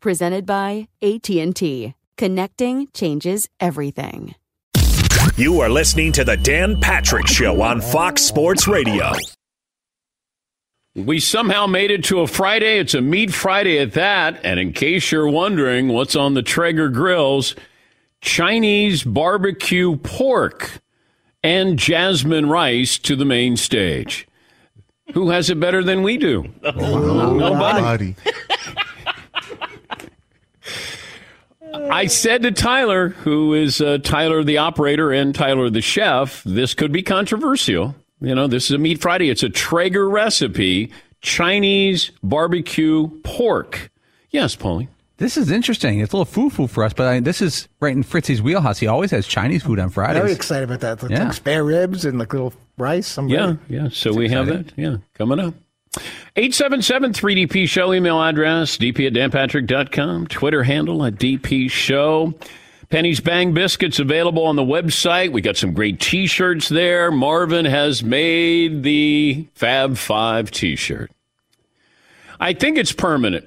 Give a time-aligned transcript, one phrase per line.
[0.00, 1.94] presented by AT&T.
[2.16, 4.34] Connecting changes everything.
[5.36, 9.12] You are listening to the Dan Patrick show on Fox Sports Radio.
[10.96, 12.78] We somehow made it to a Friday.
[12.78, 14.40] It's a meat Friday at that.
[14.42, 17.54] And in case you're wondering what's on the Traeger grills,
[18.20, 20.80] Chinese barbecue pork
[21.44, 24.26] and jasmine rice to the main stage.
[25.14, 26.44] Who has it better than we do?
[26.64, 28.16] Oh, Nobody.
[31.90, 36.74] I said to Tyler, who is uh, Tyler the operator and Tyler the chef, this
[36.74, 37.94] could be controversial.
[38.20, 39.30] You know, this is a Meat Friday.
[39.30, 40.90] It's a Traeger recipe,
[41.20, 43.90] Chinese barbecue pork.
[44.30, 44.88] Yes, Paulie.
[45.18, 45.98] This is interesting.
[46.00, 48.78] It's a little foo foo for us, but I, this is right in Fritzy's wheelhouse.
[48.78, 50.20] He always has Chinese food on Fridays.
[50.22, 51.02] Very excited about that.
[51.02, 51.24] Like, Yeah.
[51.24, 53.18] like spare ribs and like little rice.
[53.18, 53.58] I'm Yeah, ready.
[53.68, 53.88] yeah.
[53.90, 54.66] So we have exciting.
[54.76, 54.80] that.
[54.80, 55.54] Yeah, coming up.
[56.36, 62.34] 877 3DP Show, email address, dp at danpatrick.com, Twitter handle at DP Show.
[62.90, 65.30] Penny's Bang Biscuits available on the website.
[65.30, 67.10] We got some great t shirts there.
[67.10, 71.10] Marvin has made the Fab Five t shirt.
[72.40, 73.44] I think it's permanent.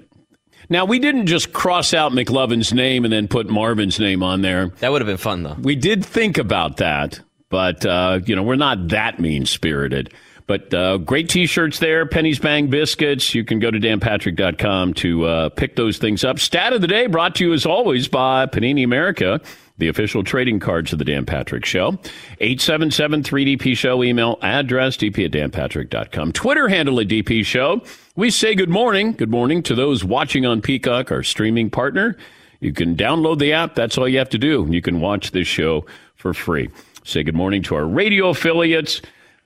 [0.69, 4.67] Now, we didn't just cross out McLovin's name and then put Marvin's name on there.
[4.79, 5.57] That would have been fun, though.
[5.59, 7.19] We did think about that,
[7.49, 10.13] but uh, you know we're not that mean spirited.
[10.51, 13.33] But uh, great T-shirts there, Penny's Bang Biscuits.
[13.33, 16.39] You can go to danpatrick.com to uh, pick those things up.
[16.39, 19.39] Stat of the day brought to you as always by Panini America,
[19.77, 21.93] the official trading cards of the Dan Patrick Show.
[22.41, 26.33] 877-3DP Show email address dp at danpatrick.com.
[26.33, 27.81] Twitter handle at DP Show.
[28.17, 29.13] We say good morning.
[29.13, 32.17] Good morning to those watching on Peacock, our streaming partner.
[32.59, 33.75] You can download the app.
[33.75, 34.67] That's all you have to do.
[34.69, 35.85] You can watch this show
[36.17, 36.69] for free.
[37.05, 39.01] Say good morning to our radio affiliates,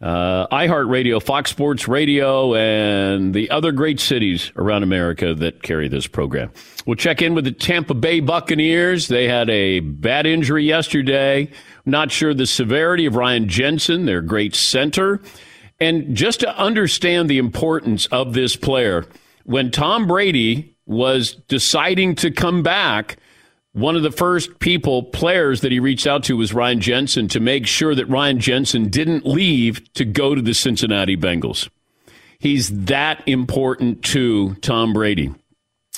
[0.05, 6.05] uh, iHeartRadio, Fox Sports Radio, and the other great cities around America that carry this
[6.05, 6.51] program.
[6.85, 9.07] We'll check in with the Tampa Bay Buccaneers.
[9.07, 11.49] They had a bad injury yesterday.
[11.87, 15.21] Not sure the severity of Ryan Jensen, their great center.
[15.79, 19.07] And just to understand the importance of this player,
[19.45, 23.17] when Tom Brady was deciding to come back,
[23.75, 27.41] one of the first people, players that he reached out to was Ryan Jensen to
[27.41, 31.67] make sure that Ryan Jensen didn't leave to go to the Cincinnati Bengals.
[32.39, 35.35] He's that important to Tom Brady.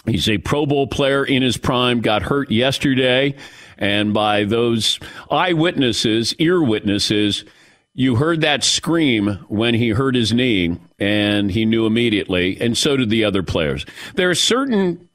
[0.08, 3.36] He's a Pro Bowl player in his prime, got hurt yesterday.
[3.78, 5.00] And by those
[5.30, 7.46] eyewitnesses, ear witnesses,
[7.94, 12.98] you heard that scream when he hurt his knee, and he knew immediately, and so
[12.98, 13.86] did the other players.
[14.16, 15.07] There are certain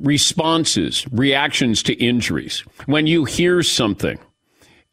[0.00, 2.60] responses, reactions to injuries.
[2.86, 4.18] When you hear something,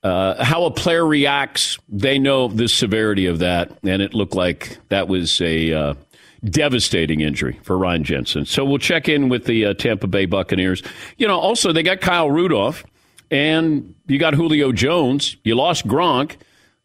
[0.04, 1.77] uh, how a player reacts.
[1.89, 5.94] They know the severity of that, and it looked like that was a uh,
[6.45, 8.45] devastating injury for Ryan Jensen.
[8.45, 10.83] So we'll check in with the uh, Tampa Bay Buccaneers.
[11.18, 12.86] You know, also they got Kyle Rudolph,
[13.31, 15.36] and you got Julio Jones.
[15.44, 16.38] You lost Gronk.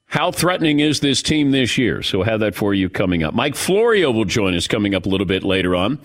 [0.07, 2.03] How threatening is this team this year?
[2.03, 3.35] So we'll have that for you coming up.
[3.35, 5.99] Mike Florio will join us coming up a little bit later on.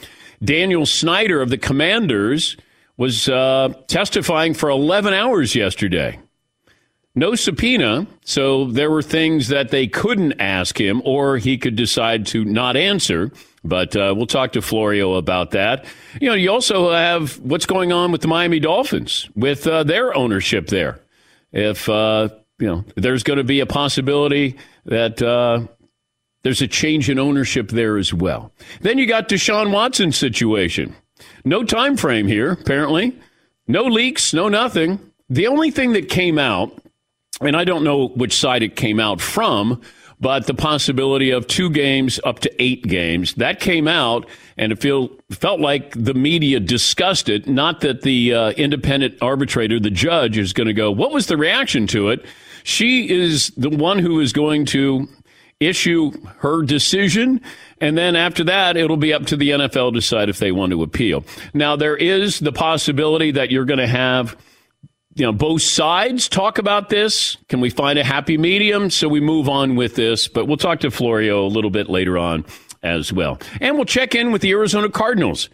[0.43, 2.57] Daniel Snyder of the Commanders
[2.97, 6.19] was uh, testifying for 11 hours yesterday
[7.17, 12.27] no subpoena, so there were things that they couldn't ask him, or he could decide
[12.27, 13.31] to not answer.
[13.63, 15.85] But uh, we'll talk to Florio about that.
[16.21, 20.15] You know, you also have what's going on with the Miami Dolphins with uh, their
[20.15, 20.99] ownership there.
[21.51, 22.29] If uh,
[22.59, 24.55] you know, there's going to be a possibility
[24.85, 25.65] that uh,
[26.43, 28.51] there's a change in ownership there as well.
[28.81, 30.95] Then you got Deshaun Watson's situation.
[31.43, 33.17] No time frame here, apparently.
[33.67, 34.99] No leaks, no nothing.
[35.29, 36.79] The only thing that came out
[37.41, 39.81] and I don't know which side it came out from,
[40.19, 44.79] but the possibility of two games up to eight games that came out, and it
[44.79, 47.47] feel felt like the media discussed it.
[47.47, 50.91] Not that the uh, independent arbitrator, the judge, is going to go.
[50.91, 52.25] What was the reaction to it?
[52.63, 55.07] She is the one who is going to
[55.59, 57.41] issue her decision.
[57.81, 60.71] And then after that, it'll be up to the NFL to decide if they want
[60.71, 61.25] to appeal.
[61.53, 64.37] Now, there is the possibility that you're going to have
[65.17, 67.37] you know, both sides talk about this.
[67.49, 68.91] Can we find a happy medium?
[68.91, 72.19] So we move on with this, but we'll talk to Florio a little bit later
[72.19, 72.45] on
[72.83, 73.39] as well.
[73.59, 75.49] And we'll check in with the Arizona Cardinals.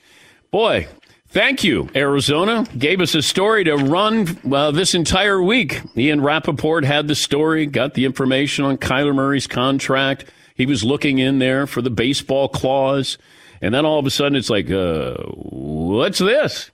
[0.52, 0.90] Boy,
[1.33, 2.65] thank you, Arizona.
[2.77, 5.81] Gave us a story to run uh, this entire week.
[5.97, 10.25] Ian Rapoport had the story, got the information on Kyler Murray's contract.
[10.56, 13.18] He was looking in there for the baseball clause.
[13.62, 16.71] And then all of a sudden it's like, uh, what's this?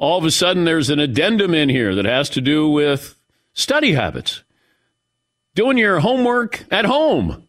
[0.00, 3.14] all of a sudden there's an addendum in here that has to do with
[3.52, 4.42] study habits,
[5.54, 7.46] doing your homework at home.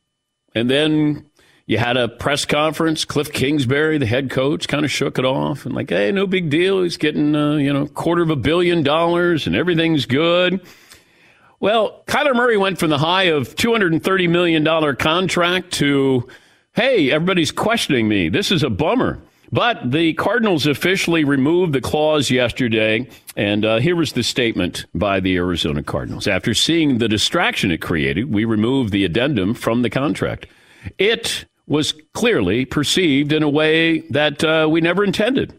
[0.54, 1.31] And then
[1.66, 3.06] you had a press conference.
[3.06, 6.50] Cliff Kingsbury, the head coach, kind of shook it off and like, hey, no big
[6.50, 6.84] deal.
[6.84, 10.66] He's getting, uh, you know, quarter of a billion dollars and everything's good.
[11.60, 16.28] Well, Kyler Murray went from the high of $230 million contract to,
[16.74, 18.30] hey, everybody's questioning me.
[18.30, 19.22] This is a bummer.
[19.52, 25.20] But the Cardinals officially removed the clause yesterday, and uh, here was the statement by
[25.20, 26.26] the Arizona Cardinals.
[26.26, 30.48] After seeing the distraction it created, we removed the addendum from the contract.
[30.98, 35.58] It was clearly perceived in a way that uh, we never intended.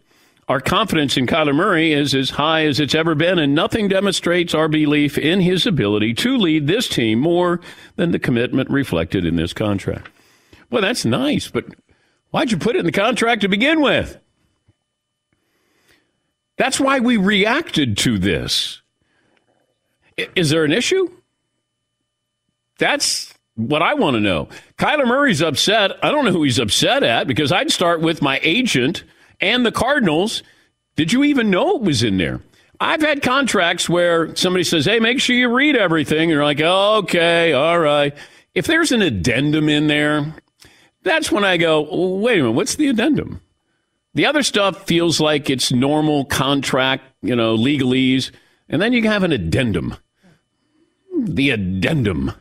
[0.48, 4.54] Our confidence in Kyler Murray is as high as it's ever been, and nothing demonstrates
[4.54, 7.60] our belief in his ability to lead this team more
[7.96, 10.10] than the commitment reflected in this contract.
[10.70, 11.64] Well, that's nice, but
[12.32, 14.18] Why'd you put it in the contract to begin with?
[16.56, 18.80] That's why we reacted to this.
[20.34, 21.10] Is there an issue?
[22.78, 23.31] That's
[23.68, 24.48] what I want to know.
[24.78, 25.92] Kyler Murray's upset.
[26.02, 29.04] I don't know who he's upset at because I'd start with my agent
[29.40, 30.42] and the Cardinals.
[30.96, 32.40] Did you even know it was in there?
[32.80, 36.22] I've had contracts where somebody says, hey, make sure you read everything.
[36.22, 38.14] And you're like, okay, all right.
[38.54, 40.34] If there's an addendum in there,
[41.02, 41.80] that's when I go,
[42.16, 43.40] wait a minute, what's the addendum?
[44.14, 48.30] The other stuff feels like it's normal contract, you know, legalese.
[48.68, 49.96] And then you have an addendum.
[51.16, 52.32] The addendum.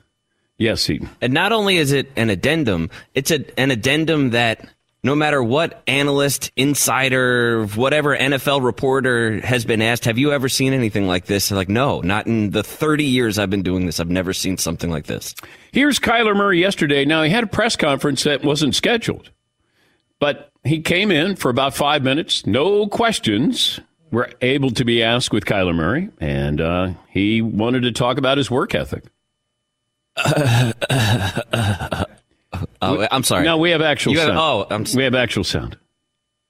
[0.62, 1.10] Yes, Seton.
[1.22, 4.70] And not only is it an addendum, it's a, an addendum that
[5.04, 10.74] no matter what analyst, insider, whatever NFL reporter has been asked, have you ever seen
[10.74, 11.50] anything like this?
[11.50, 14.00] They're like, no, not in the 30 years I've been doing this.
[14.00, 15.34] I've never seen something like this.
[15.72, 17.06] Here's Kyler Murray yesterday.
[17.06, 19.32] Now, he had a press conference that wasn't scheduled,
[20.20, 22.46] but he came in for about five minutes.
[22.46, 23.80] No questions
[24.12, 28.38] were able to be asked with Kyler Murray, and uh, he wanted to talk about
[28.38, 29.06] his work ethic.
[32.82, 33.46] Oh, I'm sorry.
[33.46, 34.38] No, we have actual have, sound.
[34.38, 35.78] oh, I'm we have actual sound.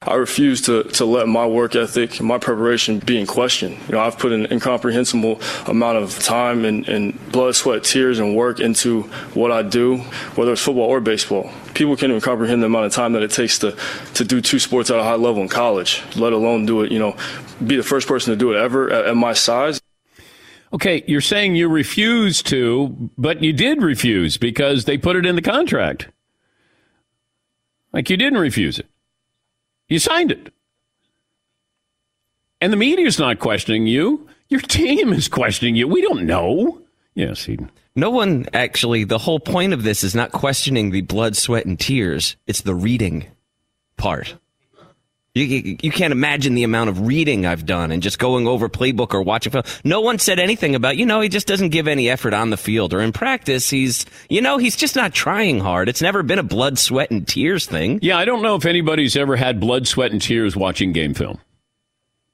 [0.03, 3.73] I refuse to, to let my work ethic and my preparation be in question.
[3.87, 8.35] You know, I've put an incomprehensible amount of time and, and blood, sweat, tears, and
[8.35, 9.03] work into
[9.35, 9.97] what I do,
[10.33, 11.51] whether it's football or baseball.
[11.75, 13.77] People can't even comprehend the amount of time that it takes to,
[14.15, 16.97] to do two sports at a high level in college, let alone do it, you
[16.97, 17.15] know,
[17.65, 19.79] be the first person to do it ever at, at my size.
[20.73, 25.35] Okay, you're saying you refuse to, but you did refuse because they put it in
[25.35, 26.07] the contract.
[27.91, 28.87] Like you didn't refuse it.
[29.89, 30.53] You signed it.
[32.61, 34.27] And the media's not questioning you.
[34.47, 35.87] Your team is questioning you.
[35.87, 36.81] We don't know.
[37.15, 37.71] Yes, Eden.
[37.95, 41.77] No one actually, the whole point of this is not questioning the blood, sweat, and
[41.77, 42.37] tears.
[42.47, 43.25] It's the reading
[43.97, 44.35] part.
[45.33, 49.13] You, you, can't imagine the amount of reading I've done and just going over playbook
[49.13, 49.63] or watching film.
[49.85, 52.57] No one said anything about, you know, he just doesn't give any effort on the
[52.57, 53.69] field or in practice.
[53.69, 55.87] He's, you know, he's just not trying hard.
[55.87, 57.99] It's never been a blood, sweat, and tears thing.
[58.01, 61.39] Yeah, I don't know if anybody's ever had blood, sweat, and tears watching game film.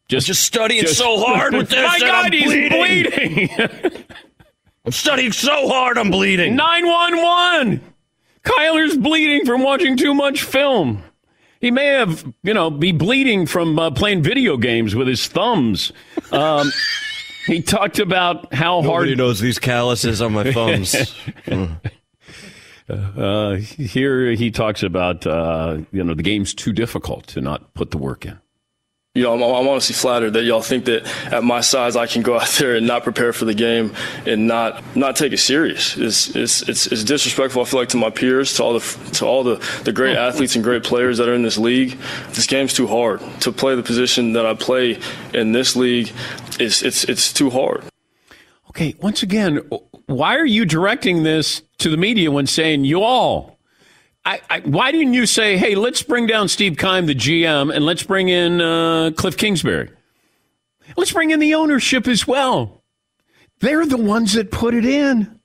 [0.08, 1.86] Just, just studying just, so hard with this.
[1.86, 3.48] My God, he's bleeding.
[3.48, 4.04] bleeding.
[4.86, 6.56] I'm studying so hard, I'm bleeding.
[6.56, 7.94] 911.
[8.42, 11.04] Kyler's bleeding from watching too much film.
[11.60, 15.92] He may have, you know, be bleeding from uh, playing video games with his thumbs.
[16.32, 16.72] Um,
[17.48, 19.08] he talked about how Nobody hard.
[19.08, 20.96] Nobody knows these calluses on my thumbs.
[22.90, 27.92] uh, here he talks about, uh, you know, the game's too difficult to not put
[27.92, 28.40] the work in
[29.18, 32.22] you know, I'm, I'm, honestly flattered that y'all think that at my size I can
[32.22, 33.96] go out there and not prepare for the game
[34.28, 35.98] and not not take it serious.
[35.98, 37.64] It's it's it's, it's disrespectful.
[37.64, 39.56] I feel like to my peers, to all the to all the,
[39.86, 40.28] the great oh.
[40.28, 41.98] athletes and great players that are in this league.
[42.34, 45.00] This game's too hard to play the position that I play
[45.34, 46.12] in this league.
[46.60, 47.84] It's it's it's too hard.
[48.70, 49.68] Okay, once again,
[50.06, 53.57] why are you directing this to the media when saying you all?
[54.28, 57.86] I, I, why didn't you say, hey, let's bring down Steve Keim, the GM, and
[57.86, 59.90] let's bring in uh, Cliff Kingsbury?
[60.98, 62.84] Let's bring in the ownership as well.
[63.62, 65.40] They're the ones that put it in.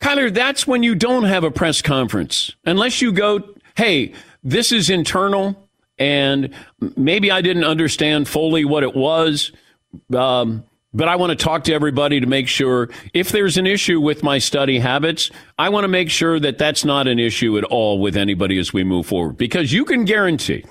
[0.00, 2.54] Kyler, that's when you don't have a press conference.
[2.66, 3.42] Unless you go,
[3.74, 4.12] hey,
[4.42, 5.66] this is internal,
[5.98, 6.52] and
[6.94, 9.50] maybe I didn't understand fully what it was.
[10.14, 14.00] Um, but I want to talk to everybody to make sure if there's an issue
[14.00, 17.64] with my study habits, I want to make sure that that's not an issue at
[17.64, 19.36] all with anybody as we move forward.
[19.36, 20.64] Because you can guarantee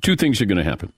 [0.00, 0.92] two things are going to happen.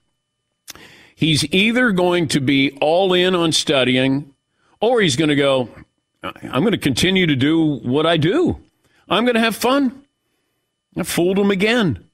[1.15, 4.33] He's either going to be all in on studying,
[4.79, 5.67] or he's going to go,
[6.23, 8.61] I'm going to continue to do what I do.
[9.09, 10.03] I'm going to have fun.
[10.95, 12.05] I fooled him again.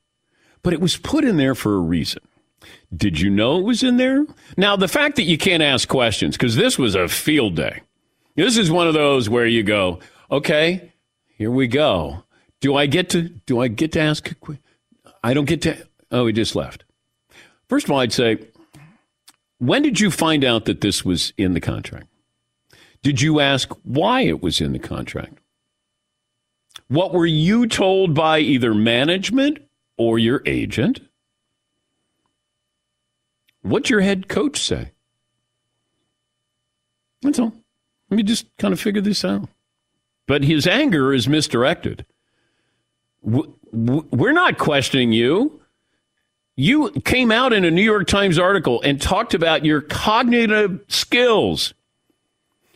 [0.63, 2.23] But it was put in there for a reason.
[2.95, 4.25] Did you know it was in there?
[4.57, 7.81] Now, the fact that you can't ask questions, because this was a field day.
[8.35, 10.93] This is one of those where you go, okay,
[11.37, 12.23] here we go.
[12.59, 14.33] Do I get to, do I get to ask?
[15.23, 16.83] I don't get to, oh, he just left.
[17.69, 18.39] First of all, I'd say,
[19.57, 22.07] when did you find out that this was in the contract?
[23.01, 25.37] Did you ask why it was in the contract?
[26.87, 29.59] What were you told by either management
[29.97, 31.01] or your agent?
[33.65, 34.91] What's your head coach say?
[37.23, 37.51] That's all.
[38.11, 39.49] Let me just kind of figure this out.
[40.27, 42.05] But his anger is misdirected.
[43.23, 45.59] We're not questioning you.
[46.55, 51.73] You came out in a New York Times article and talked about your cognitive skills.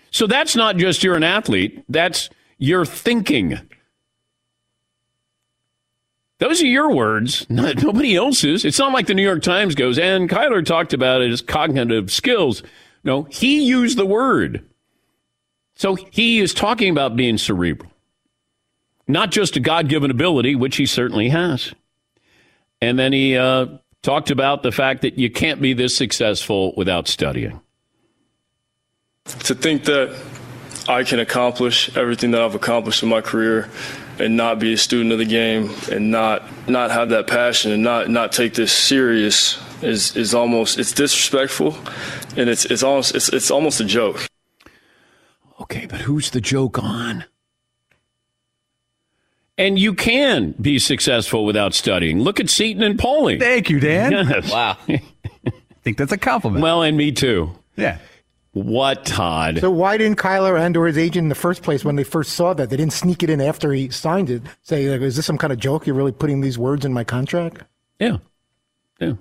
[0.10, 3.60] So that's not just you're an athlete, that's your thinking.
[6.40, 8.66] Those are your words, not, nobody else's.
[8.66, 12.64] It's not like the New York Times goes, and Kyler talked about as cognitive skills.
[13.04, 14.66] No, he used the word.
[15.76, 17.92] So he is talking about being cerebral,
[19.08, 21.74] not just a God given ability, which he certainly has.
[22.82, 23.68] And then he uh,
[24.02, 27.62] talked about the fact that you can't be this successful without studying.
[29.26, 30.18] To think that
[30.88, 33.70] I can accomplish everything that I've accomplished in my career
[34.20, 37.84] and not be a student of the game and not not have that passion and
[37.84, 41.78] not not take this serious is is almost it's disrespectful
[42.38, 44.28] and it's it's almost it's it's almost a joke.
[45.62, 47.26] Okay, but who's the joke on?
[49.58, 52.22] And you can be successful without studying.
[52.22, 53.38] Look at Seton and Paulie.
[53.40, 54.12] Thank you, Dan.
[54.14, 54.50] Yes.
[54.50, 54.78] Wow.
[54.88, 55.02] I
[55.84, 56.64] think that's a compliment.
[56.64, 57.52] Well, and me too.
[57.76, 57.98] Yeah.
[58.64, 59.60] What, Todd?
[59.60, 62.34] So why didn't Kyler and or his agent in the first place when they first
[62.34, 64.44] saw that they didn't sneak it in after he signed it?
[64.64, 65.88] Say, like, is this some kind of joke?
[65.88, 67.64] You're really putting these words in my contract?
[68.00, 68.18] Yeah,
[69.00, 69.14] yeah.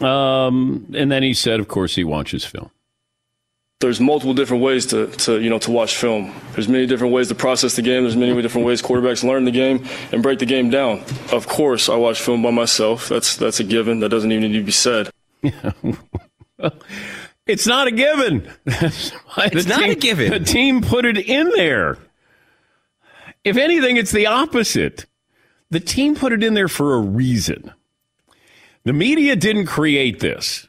[0.00, 2.70] Um, and then he said, of course, he watches film.
[3.78, 6.34] There's multiple different ways to, to you know to watch film.
[6.52, 8.02] There's many different ways to process the game.
[8.02, 11.02] There's many different ways quarterbacks learn the game and break the game down.
[11.32, 13.08] Of course, I watch film by myself.
[13.08, 14.00] That's that's a given.
[14.00, 15.10] That doesn't even need to be said.
[17.46, 18.48] It's not a given.
[18.66, 19.12] it's
[19.66, 20.30] not team, a given.
[20.30, 21.98] The team put it in there.
[23.44, 25.06] If anything, it's the opposite.
[25.70, 27.72] The team put it in there for a reason.
[28.84, 30.68] The media didn't create this.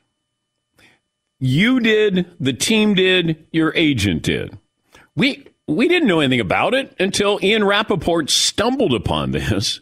[1.39, 4.57] You did, the team did, your agent did.
[5.15, 9.79] We we didn't know anything about it until Ian Rapoport stumbled upon this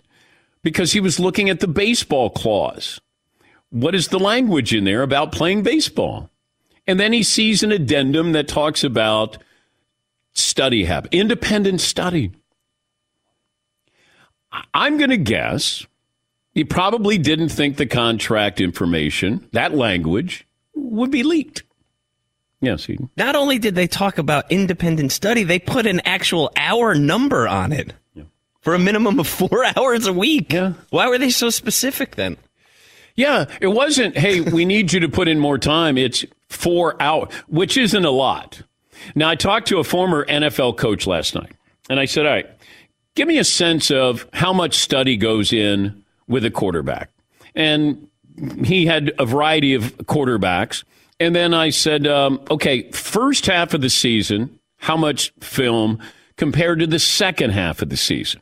[0.62, 3.00] because he was looking at the baseball clause.
[3.72, 6.30] What is the language in there about playing baseball?
[6.90, 9.38] And then he sees an addendum that talks about
[10.34, 12.32] study habit, independent study.
[14.74, 15.86] I'm going to guess
[16.56, 21.62] he probably didn't think the contract information, that language, would be leaked.
[22.60, 22.98] Yes, he.
[23.16, 27.72] Not only did they talk about independent study, they put an actual hour number on
[27.72, 27.94] it
[28.62, 30.54] for a minimum of four hours a week.
[30.54, 30.74] Yeah.
[30.90, 32.38] Why were they so specific then?
[33.20, 35.98] Yeah, it wasn't, hey, we need you to put in more time.
[35.98, 38.62] It's four hours, which isn't a lot.
[39.14, 41.52] Now, I talked to a former NFL coach last night,
[41.90, 42.50] and I said, all right,
[43.16, 47.10] give me a sense of how much study goes in with a quarterback.
[47.56, 48.08] And
[48.64, 50.86] he had a variety of quarterbacks.
[51.20, 56.00] And then I said, um, okay, first half of the season, how much film
[56.38, 58.40] compared to the second half of the season?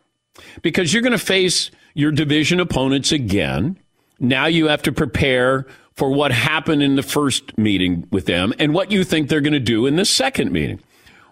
[0.61, 3.75] Because you're going to face your division opponents again.
[4.19, 8.73] Now you have to prepare for what happened in the first meeting with them and
[8.73, 10.79] what you think they're going to do in the second meeting.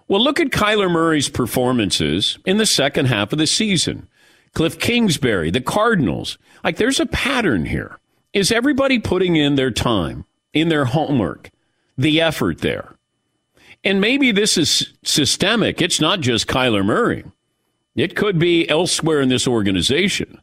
[0.08, 4.08] Well, look at Kyler Murray's performances in the second half of the season.
[4.54, 6.38] Cliff Kingsbury, the Cardinals.
[6.64, 8.00] Like there's a pattern here.
[8.34, 11.52] Is everybody putting in their time, in their homework,
[11.98, 12.96] the effort there?
[13.84, 15.82] And maybe this is systemic.
[15.82, 17.24] It's not just Kyler Murray.
[17.96, 20.42] It could be elsewhere in this organization.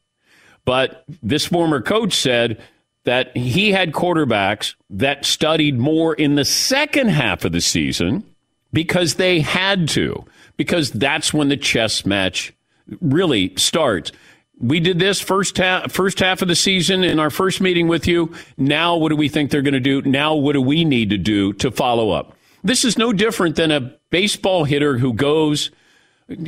[0.65, 2.63] But this former coach said
[3.05, 8.25] that he had quarterbacks that studied more in the second half of the season
[8.73, 10.25] because they had to,
[10.57, 12.53] because that's when the chess match
[13.01, 14.13] really starts.
[14.61, 18.07] We did this first half, first half of the season in our first meeting with
[18.07, 18.33] you.
[18.57, 20.03] Now, what do we think they're going to do?
[20.03, 22.37] Now, what do we need to do to follow up?
[22.63, 25.73] This is no different than a baseball hitter who goes,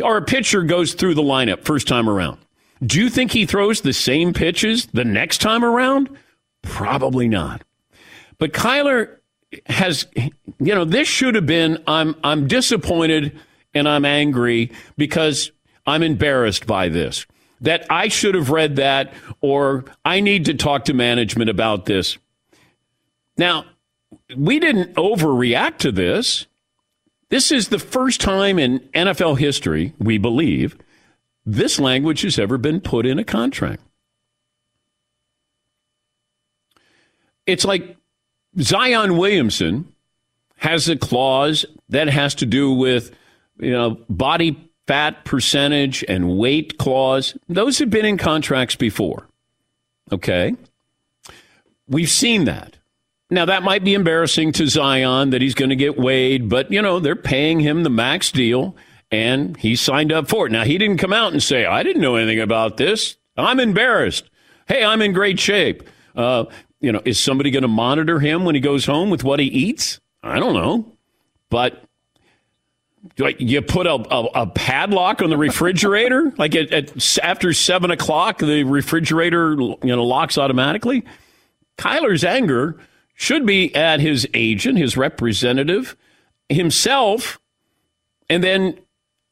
[0.01, 2.39] or a pitcher goes through the lineup first time around.
[2.83, 6.11] Do you think he throws the same pitches the next time around?
[6.63, 7.63] Probably not.
[8.39, 9.19] But Kyler
[9.67, 11.83] has, you know, this should have been.
[11.87, 13.39] I'm I'm disappointed
[13.75, 15.51] and I'm angry because
[15.87, 17.27] I'm embarrassed by this.
[17.61, 22.19] That I should have read that, or I need to talk to management about this.
[23.37, 23.65] Now,
[24.37, 26.47] we didn't overreact to this.
[27.31, 30.77] This is the first time in NFL history, we believe,
[31.47, 33.83] this language has ever been put in a contract.
[37.47, 37.97] It's like
[38.59, 39.93] Zion Williamson
[40.57, 43.15] has a clause that has to do with,
[43.59, 47.37] you know, body fat percentage and weight clause.
[47.49, 49.29] Those have been in contracts before.
[50.13, 50.55] Okay.
[51.87, 52.79] We've seen that.
[53.31, 56.81] Now, that might be embarrassing to Zion that he's going to get weighed, but, you
[56.81, 58.77] know, they're paying him the max deal
[59.15, 60.51] and he signed up for it.
[60.51, 63.17] Now, he didn't come out and say, I didn't know anything about this.
[63.37, 64.29] I'm embarrassed.
[64.67, 65.89] Hey, I'm in great shape.
[66.17, 66.47] Uh,
[66.81, 69.47] you know, is somebody going to monitor him when he goes home with what he
[69.47, 70.01] eats?
[70.25, 70.93] I don't know.
[71.49, 71.85] But
[73.17, 78.39] you put a, a, a, padlock on the refrigerator like at, at, after seven o'clock
[78.39, 81.05] the refrigerator you know locks automatically
[81.77, 82.79] kyler's anger
[83.15, 85.95] should be at his agent his representative
[86.49, 87.39] himself
[88.31, 88.79] and then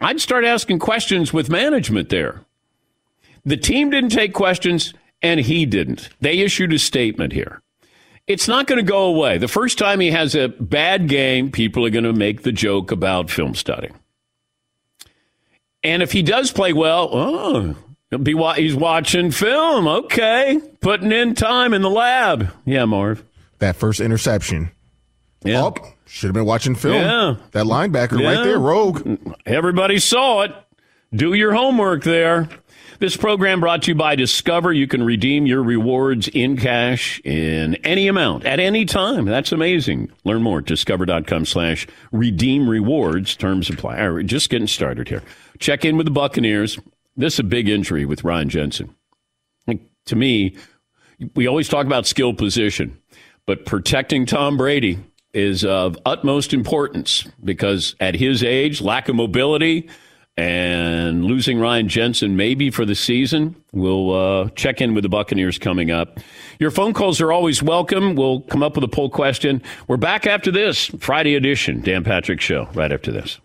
[0.02, 2.44] i'd start asking questions with management there
[3.44, 7.62] the team didn't take questions and he didn't they issued a statement here
[8.26, 9.38] it's not going to go away.
[9.38, 12.92] The first time he has a bad game, people are going to make the joke
[12.92, 13.90] about film study.
[15.82, 17.76] And if he does play well, oh,
[18.18, 19.88] be he's watching film.
[19.88, 22.52] Okay, putting in time in the lab.
[22.64, 23.24] Yeah, Marv.
[23.58, 24.70] That first interception.
[25.42, 25.64] Yeah.
[25.64, 26.94] Oh, should have been watching film.
[26.94, 27.37] Yeah.
[27.53, 28.27] That linebacker yeah.
[28.27, 29.18] right there, Rogue.
[29.46, 30.55] Everybody saw it.
[31.14, 32.51] Do your homework there.
[32.98, 34.75] This program brought to you by Discover.
[34.75, 39.25] You can redeem your rewards in cash in any amount at any time.
[39.25, 40.12] That's amazing.
[40.25, 43.35] Learn more at discover.com slash redeem rewards.
[43.35, 44.01] Terms apply.
[44.03, 45.22] All right, just getting started here.
[45.61, 46.79] Check in with the Buccaneers.
[47.16, 48.94] This is a big injury with Ryan Jensen.
[50.07, 50.57] To me,
[51.35, 52.98] we always talk about skill position,
[53.46, 54.98] but protecting Tom Brady
[55.35, 59.88] is of utmost importance because at his age, lack of mobility–
[60.37, 63.55] and losing Ryan Jensen maybe for the season.
[63.73, 66.21] We'll uh, check in with the Buccaneers coming up.
[66.59, 68.14] Your phone calls are always welcome.
[68.14, 69.62] We'll come up with a poll question.
[69.88, 73.40] We're back after this Friday edition, Dan Patrick Show, right after this.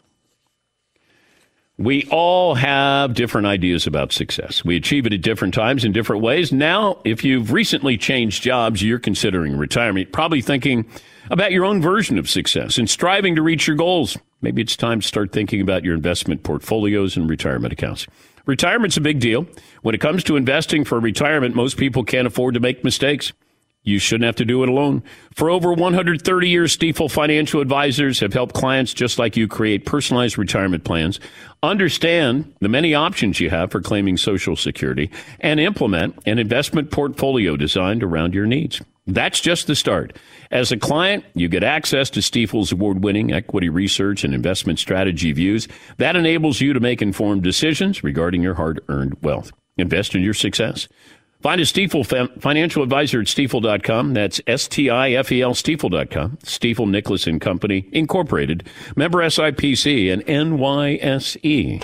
[1.80, 4.66] We all have different ideas about success.
[4.66, 6.52] We achieve it at different times in different ways.
[6.52, 10.86] Now, if you've recently changed jobs, you're considering retirement, probably thinking
[11.30, 14.18] about your own version of success and striving to reach your goals.
[14.42, 18.08] Maybe it's time to start thinking about your investment portfolios and retirement accounts.
[18.46, 19.46] Retirement's a big deal.
[19.82, 23.34] When it comes to investing for retirement, most people can't afford to make mistakes.
[23.84, 25.02] You shouldn't have to do it alone.
[25.34, 30.38] For over 130 years, Stifel financial advisors have helped clients just like you create personalized
[30.38, 31.22] retirement plans,
[31.64, 35.10] understand the many options you have for claiming Social Security,
[35.40, 38.82] and implement an investment portfolio designed around your needs.
[39.06, 40.18] That's just the start.
[40.52, 45.32] As a client, you get access to Stifel's award winning equity research and investment strategy
[45.32, 45.68] views.
[45.98, 49.52] That enables you to make informed decisions regarding your hard earned wealth.
[49.78, 50.88] Invest in your success.
[51.42, 54.14] Find a Stifel financial advisor at stifel.com.
[54.14, 56.38] That's S T I F E L, stifel.com.
[56.38, 61.84] Stifel Nicolaus and Company, Incorporated, member SIPC and NYSE.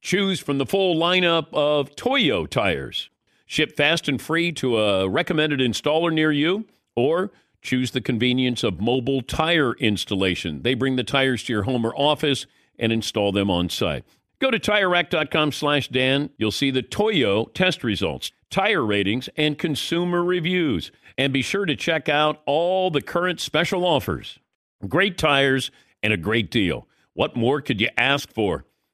[0.00, 3.10] Choose from the full lineup of Toyo tires.
[3.46, 7.32] Ship fast and free to a recommended installer near you, or
[7.62, 10.62] choose the convenience of mobile tire installation.
[10.62, 12.46] They bring the tires to your home or office
[12.78, 14.04] and install them on site.
[14.38, 16.30] Go to TireRack.com slash Dan.
[16.36, 20.92] You'll see the Toyo test results, tire ratings, and consumer reviews.
[21.16, 24.38] And be sure to check out all the current special offers.
[24.86, 26.86] Great tires and a great deal.
[27.14, 28.64] What more could you ask for?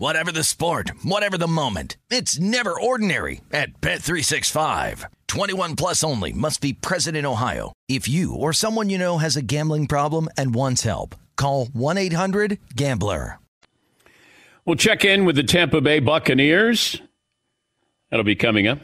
[0.00, 1.98] Whatever the sport, whatever the moment.
[2.08, 5.04] It's never ordinary at Bet365.
[5.26, 7.74] 21 plus only must be present in Ohio.
[7.86, 13.40] If you or someone you know has a gambling problem and wants help, call 1-800-GAMBLER.
[14.64, 17.02] We'll check in with the Tampa Bay Buccaneers.
[18.10, 18.78] That'll be coming up.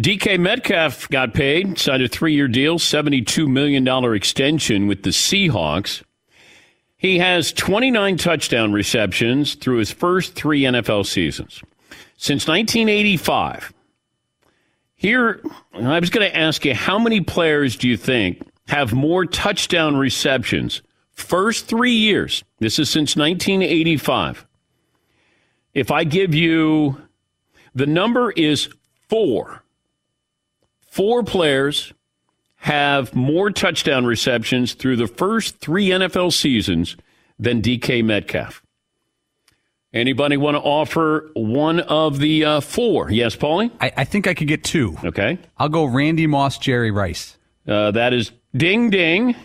[0.00, 6.02] DK Metcalf got paid, signed a three year deal, $72 million extension with the Seahawks.
[7.06, 11.62] He has 29 touchdown receptions through his first three NFL seasons.
[12.16, 13.72] Since 1985,
[14.96, 15.40] here,
[15.72, 19.96] I was going to ask you, how many players do you think have more touchdown
[19.96, 22.42] receptions first three years?
[22.58, 24.44] This is since 1985.
[25.74, 27.00] If I give you
[27.72, 28.68] the number is
[29.08, 29.62] four,
[30.88, 31.92] four players
[32.66, 36.96] have more touchdown receptions through the first three NFL seasons
[37.38, 38.60] than DK Metcalf.
[39.94, 43.08] Anybody want to offer one of the uh, four?
[43.08, 43.70] Yes, Paulie?
[43.80, 44.96] I, I, think I could get two.
[45.04, 45.38] Okay.
[45.58, 47.38] I'll go Randy Moss, Jerry Rice.
[47.68, 49.36] Uh, that is ding ding.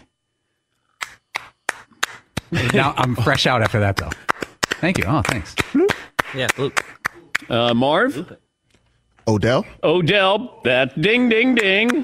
[2.73, 4.09] now I'm fresh out after that, though.
[4.79, 5.03] Thank you.
[5.07, 5.55] Oh, thanks.
[6.33, 6.83] Yeah, Luke.
[7.51, 8.35] Uh, Marv?
[9.27, 9.63] Odell.
[9.83, 10.59] Odell.
[10.63, 12.03] That ding, ding, ding.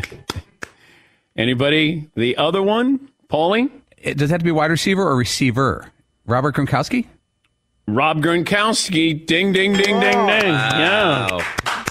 [1.36, 2.08] Anybody?
[2.14, 3.08] The other one?
[3.28, 3.70] Paulie?
[3.98, 5.90] It, does it have to be wide receiver or receiver?
[6.26, 7.06] Robert Gronkowski?
[7.86, 9.26] Rob Gronkowski.
[9.26, 10.52] Ding, ding, ding, ding, oh, ding.
[10.52, 11.28] Yeah.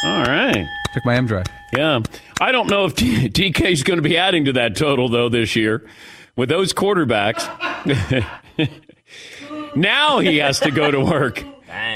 [0.03, 0.65] All right.
[0.93, 1.45] Took my M drive.
[1.75, 2.01] Yeah.
[2.41, 5.55] I don't know if DK is going to be adding to that total, though, this
[5.55, 5.87] year.
[6.35, 7.45] With those quarterbacks,
[9.75, 11.43] now he has to go to work.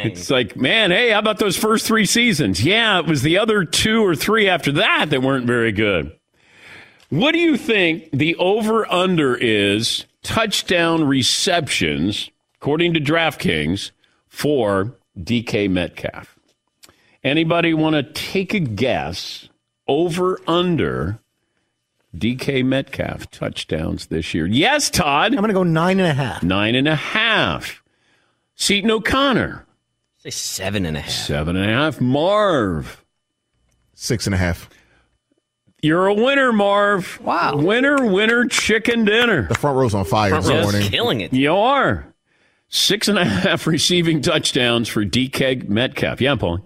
[0.06, 2.64] It's like, man, hey, how about those first three seasons?
[2.64, 6.16] Yeah, it was the other two or three after that that weren't very good.
[7.10, 13.92] What do you think the over under is touchdown receptions, according to DraftKings,
[14.28, 16.38] for DK Metcalf?
[17.24, 19.50] Anybody want to take a guess
[19.88, 21.20] over under
[22.16, 24.46] DK Metcalf touchdowns this year?
[24.46, 25.34] Yes, Todd.
[25.34, 26.44] I'm going to go nine and a half.
[26.44, 27.82] Nine and a half.
[28.56, 29.66] Seton O'Connor.
[30.20, 31.12] Say seven and a half.
[31.12, 32.02] Seven and a half.
[32.02, 33.04] Marv.
[33.96, 34.70] Six and a half.
[35.82, 37.22] You're a winner, Marv.
[37.22, 37.56] Wow.
[37.56, 39.48] Winner, winner, chicken dinner.
[39.48, 40.90] The front row's on fire Front this row's morning.
[40.92, 41.32] killing it.
[41.32, 42.06] You are.
[42.68, 46.20] Six and a half receiving touchdowns for DK Metcalf.
[46.20, 46.60] Yeah, Paul.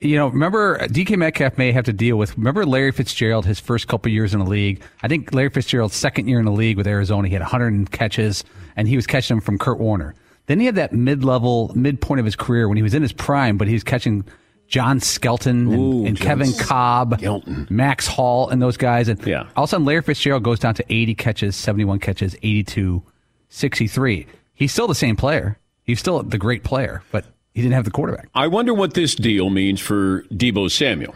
[0.00, 2.36] You know, remember uh, DK Metcalf may have to deal with.
[2.36, 4.82] Remember Larry Fitzgerald, his first couple years in the league.
[5.02, 8.44] I think Larry Fitzgerald's second year in the league with Arizona, he had 100 catches,
[8.76, 10.14] and he was catching them from Kurt Warner.
[10.46, 13.56] Then he had that mid-level, midpoint of his career when he was in his prime,
[13.58, 14.24] but he was catching
[14.66, 17.66] John Skelton and, Ooh, and John Kevin Kolb, Skelton.
[17.70, 19.08] Max Hall, and those guys.
[19.08, 19.46] And Yeah.
[19.56, 23.02] all of a sudden, Larry Fitzgerald goes down to 80 catches, 71 catches, 82,
[23.48, 24.26] 63.
[24.54, 25.58] He's still the same player.
[25.84, 28.28] He's still the great player, but he didn't have the quarterback.
[28.34, 31.14] I wonder what this deal means for Deebo Samuel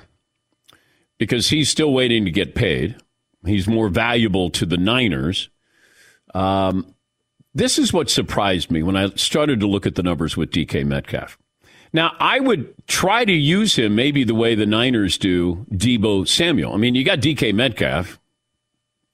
[1.18, 2.96] because he's still waiting to get paid.
[3.44, 5.48] He's more valuable to the Niners.
[6.34, 6.94] Um,
[7.56, 10.84] this is what surprised me when I started to look at the numbers with DK
[10.84, 11.38] Metcalf.
[11.90, 16.74] Now, I would try to use him maybe the way the Niners do Deebo Samuel.
[16.74, 18.20] I mean, you got DK Metcalf,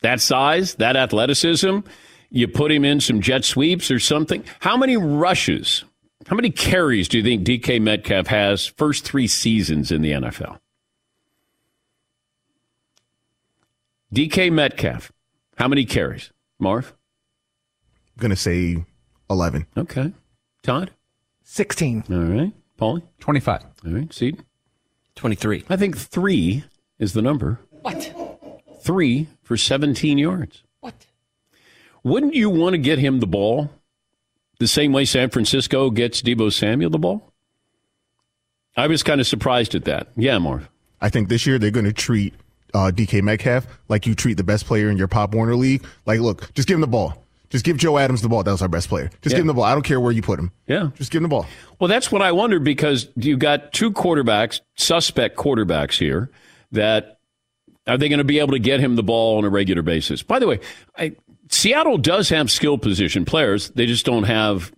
[0.00, 1.81] that size, that athleticism.
[2.31, 4.42] You put him in some jet sweeps or something.
[4.59, 5.85] How many rushes,
[6.26, 10.59] how many carries do you think DK Metcalf has first three seasons in the NFL?
[14.12, 15.12] DK Metcalf,
[15.59, 16.33] how many carries?
[16.59, 16.92] Marv?
[18.23, 18.85] I'm going to say
[19.31, 19.67] 11.
[19.77, 20.13] Okay.
[20.63, 20.93] Todd?
[21.43, 22.05] 16.
[22.09, 22.53] All right.
[22.79, 23.03] Paulie?
[23.19, 23.65] 25.
[23.85, 24.13] All right.
[24.13, 24.45] Seed?
[25.17, 25.65] 23.
[25.69, 26.63] I think three
[27.01, 27.59] is the number.
[27.81, 28.15] What?
[28.81, 30.63] Three for 17 yards.
[30.79, 30.95] What?
[32.05, 33.73] Wouldn't you want to get him the ball
[34.61, 37.33] the same way San Francisco gets Deebo Samuel the ball?
[38.77, 40.11] I was kind of surprised at that.
[40.15, 40.71] Yeah, Marv.
[41.01, 42.35] I think this year they're going to treat
[42.73, 45.85] uh, DK Metcalf like you treat the best player in your Pop Warner league.
[46.07, 47.22] Like, look, just give him the ball.
[47.53, 48.43] Just give Joe Adams the ball.
[48.43, 49.11] That was our best player.
[49.21, 49.37] Just Yeah.
[49.37, 49.65] give him the ball.
[49.65, 50.51] I don't care where you put him.
[50.67, 50.88] Yeah.
[50.97, 51.47] Just give him the ball.
[51.79, 56.31] Well, that's what I wondered because you got two quarterbacks, suspect quarterbacks here,
[56.73, 57.19] that
[57.87, 60.23] are they going to be able to get him the ball on a regular basis?
[60.23, 60.61] By the way,
[60.97, 61.12] I,
[61.51, 63.69] Seattle does have skill position players.
[63.71, 64.73] They just don't have,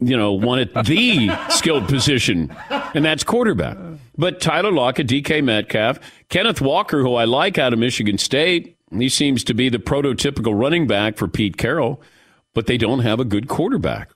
[0.00, 2.52] you know, one at the skilled position,
[2.94, 3.76] and that's quarterback.
[4.16, 9.08] But Tyler Lockett, DK Metcalf, Kenneth Walker, who I like out of Michigan State, he
[9.08, 12.00] seems to be the prototypical running back for Pete Carroll,
[12.54, 14.10] but they don't have a good quarterback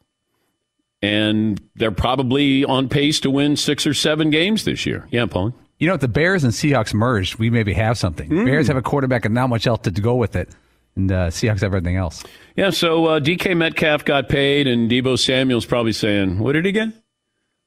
[1.02, 5.06] and they're probably on pace to win six or seven games this year.
[5.10, 5.52] Yeah, Paul.
[5.78, 8.28] You know, if the Bears and Seahawks merged, we maybe have something.
[8.28, 10.48] Bears have a quarterback and not much else to go with it,
[10.94, 12.22] and uh, Seahawks have everything else.
[12.54, 16.72] Yeah, so uh, DK Metcalf got paid, and Deebo Samuel's probably saying, "What did he
[16.72, 16.90] get?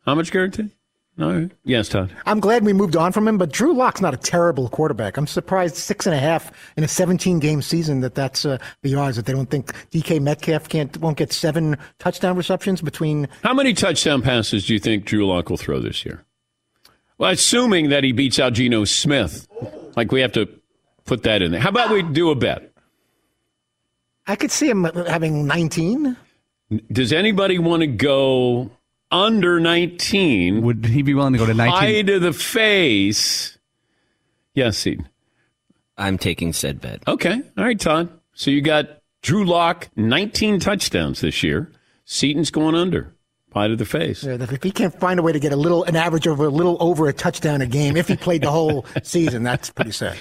[0.06, 0.70] How much guarantee?"
[1.17, 2.13] No, yes, Todd.
[2.25, 5.15] I'm glad we moved on from him, but Drew Lock's not a terrible quarterback.
[5.15, 8.95] I'm surprised six and a half in a 17 game season that that's uh, the
[8.95, 13.30] odds that they don't think DK Metcalf can't won't get seven touchdown receptions between.
[13.43, 16.25] How many touchdown passes do you think Drew Lock will throw this year?
[17.17, 19.47] Well, assuming that he beats out Geno Smith,
[19.95, 20.49] like we have to
[21.06, 21.62] put that in there.
[21.62, 22.71] How about we do a bet?
[24.28, 26.17] I could see him having 19.
[26.91, 28.71] Does anybody want to go
[29.15, 30.62] under 19?
[30.62, 31.73] Would he be willing to go to 19?
[31.73, 33.58] High to the face.
[34.54, 35.08] Yes, Seton.
[35.97, 37.01] I'm taking said bet.
[37.08, 37.41] Okay.
[37.58, 38.10] All right, Todd.
[38.34, 38.88] So you got
[39.21, 41.71] Drew Lock, 19 touchdowns this year.
[42.04, 43.13] Seton's going under.
[43.51, 44.21] Pie to the face.
[44.23, 46.49] Yeah, If he can't find a way to get a little, an average of a
[46.49, 50.17] little over a touchdown a game, if he played the whole season, that's pretty sad.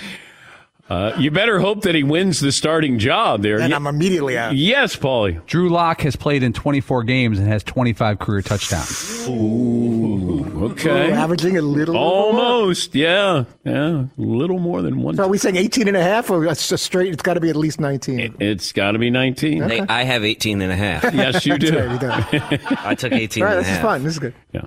[0.88, 3.58] Uh, you better hope that he wins the starting job there.
[3.58, 4.54] And I'm immediately out.
[4.54, 5.44] Yes, Paulie.
[5.46, 9.26] Drew Lock has played in 24 games and has 25 career touchdowns.
[9.26, 11.10] Ooh, okay.
[11.10, 11.96] Ooh, averaging a little.
[11.96, 15.16] Almost, yeah, yeah, a little more than one.
[15.16, 17.10] So are we saying 18 and a half or it's just straight?
[17.14, 18.36] It's got to be at least 19.
[18.38, 19.62] It's got to be 19.
[19.62, 21.14] Hey, I have 18 and a half.
[21.14, 21.78] Yes, you do.
[21.78, 22.40] Right, you.
[22.70, 24.02] I took 18 All right, and a this is fun.
[24.02, 24.34] This is good.
[24.52, 24.66] Yeah.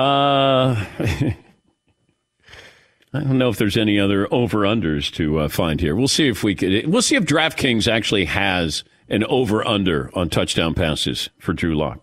[0.00, 0.84] Uh,
[3.14, 5.94] I don't know if there's any other over unders to uh, find here.
[5.94, 6.86] We'll see if we could.
[6.86, 12.00] We'll see if DraftKings actually has an over under on touchdown passes for Drew Lock.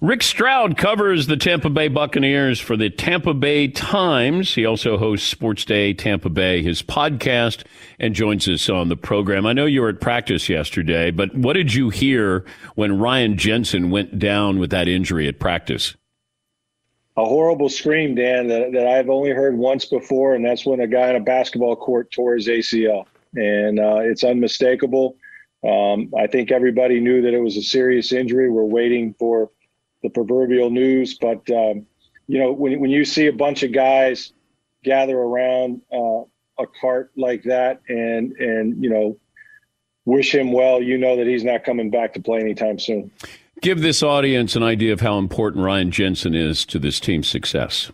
[0.00, 4.52] Rick Stroud covers the Tampa Bay Buccaneers for the Tampa Bay Times.
[4.52, 7.62] He also hosts Sports Day Tampa Bay, his podcast,
[8.00, 9.46] and joins us on the program.
[9.46, 12.44] I know you were at practice yesterday, but what did you hear
[12.74, 15.94] when Ryan Jensen went down with that injury at practice?
[17.16, 20.86] A horrible scream, Dan, that, that I've only heard once before, and that's when a
[20.86, 25.16] guy on a basketball court tore his ACL, and uh, it's unmistakable.
[25.62, 28.50] Um, I think everybody knew that it was a serious injury.
[28.50, 29.50] We're waiting for
[30.02, 31.86] the proverbial news, but um,
[32.26, 34.32] you know, when when you see a bunch of guys
[34.82, 36.22] gather around uh,
[36.58, 39.18] a cart like that, and and you know,
[40.06, 43.10] wish him well, you know that he's not coming back to play anytime soon.
[43.62, 47.92] Give this audience an idea of how important Ryan Jensen is to this team's success.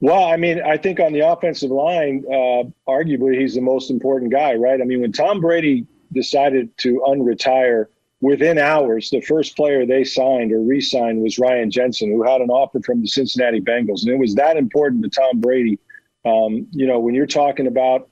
[0.00, 4.32] Well, I mean, I think on the offensive line, uh, arguably he's the most important
[4.32, 4.80] guy, right?
[4.80, 7.86] I mean, when Tom Brady decided to unretire
[8.20, 12.50] within hours, the first player they signed or re-signed was Ryan Jensen, who had an
[12.50, 15.78] offer from the Cincinnati Bengals, and it was that important to Tom Brady.
[16.24, 18.10] Um, you know, when you're talking about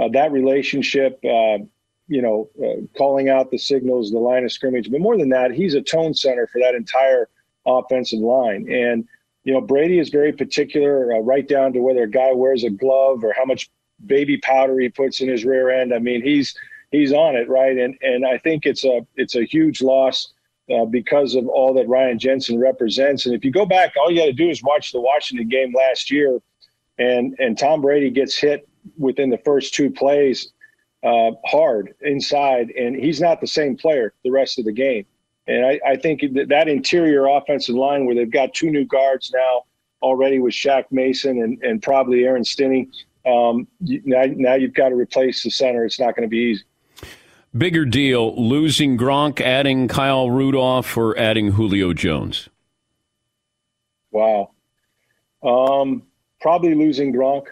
[0.00, 1.58] uh, that relationship, uh,
[2.08, 5.52] you know, uh, calling out the signals, the line of scrimmage, but more than that,
[5.52, 7.28] he's a tone center for that entire
[7.66, 8.70] offensive line.
[8.70, 9.06] And
[9.44, 12.70] you know, Brady is very particular, uh, right down to whether a guy wears a
[12.70, 13.70] glove or how much
[14.04, 15.94] baby powder he puts in his rear end.
[15.94, 16.54] I mean, he's
[16.90, 17.76] he's on it, right?
[17.76, 20.32] And and I think it's a it's a huge loss
[20.74, 23.26] uh, because of all that Ryan Jensen represents.
[23.26, 25.74] And if you go back, all you got to do is watch the Washington game
[25.74, 26.40] last year,
[26.98, 30.52] and and Tom Brady gets hit within the first two plays
[31.02, 35.04] uh, hard inside, and he's not the same player the rest of the game.
[35.46, 39.30] And I, I think that, that interior offensive line, where they've got two new guards
[39.34, 39.62] now
[40.02, 42.88] already with Shaq Mason and, and probably Aaron Stinnie,
[43.26, 45.84] um, now, now you've got to replace the center.
[45.84, 46.64] It's not going to be easy.
[47.56, 52.48] Bigger deal losing Gronk, adding Kyle Rudolph, or adding Julio Jones?
[54.10, 54.50] Wow.
[55.42, 56.02] Um,
[56.40, 57.46] probably losing Gronk.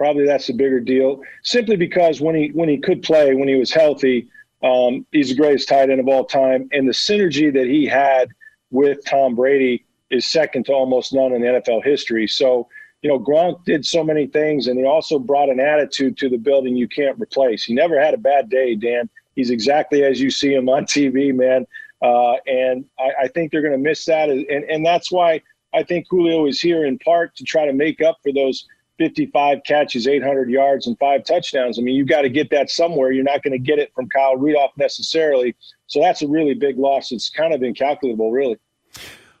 [0.00, 1.20] Probably that's the bigger deal.
[1.42, 4.30] Simply because when he when he could play, when he was healthy,
[4.62, 8.30] um, he's the greatest tight end of all time, and the synergy that he had
[8.70, 12.26] with Tom Brady is second to almost none in NFL history.
[12.26, 12.66] So,
[13.02, 16.38] you know, Gronk did so many things, and he also brought an attitude to the
[16.38, 17.64] building you can't replace.
[17.64, 19.06] He never had a bad day, Dan.
[19.36, 21.66] He's exactly as you see him on TV, man.
[22.00, 25.42] Uh, and I, I think they're going to miss that, and and that's why
[25.74, 28.66] I think Julio is here in part to try to make up for those
[29.00, 31.78] 55 catches, 800 yards, and five touchdowns.
[31.78, 33.12] I mean, you've got to get that somewhere.
[33.12, 35.56] You're not going to get it from Kyle Rudolph necessarily.
[35.86, 37.10] So that's a really big loss.
[37.10, 38.58] It's kind of incalculable, really.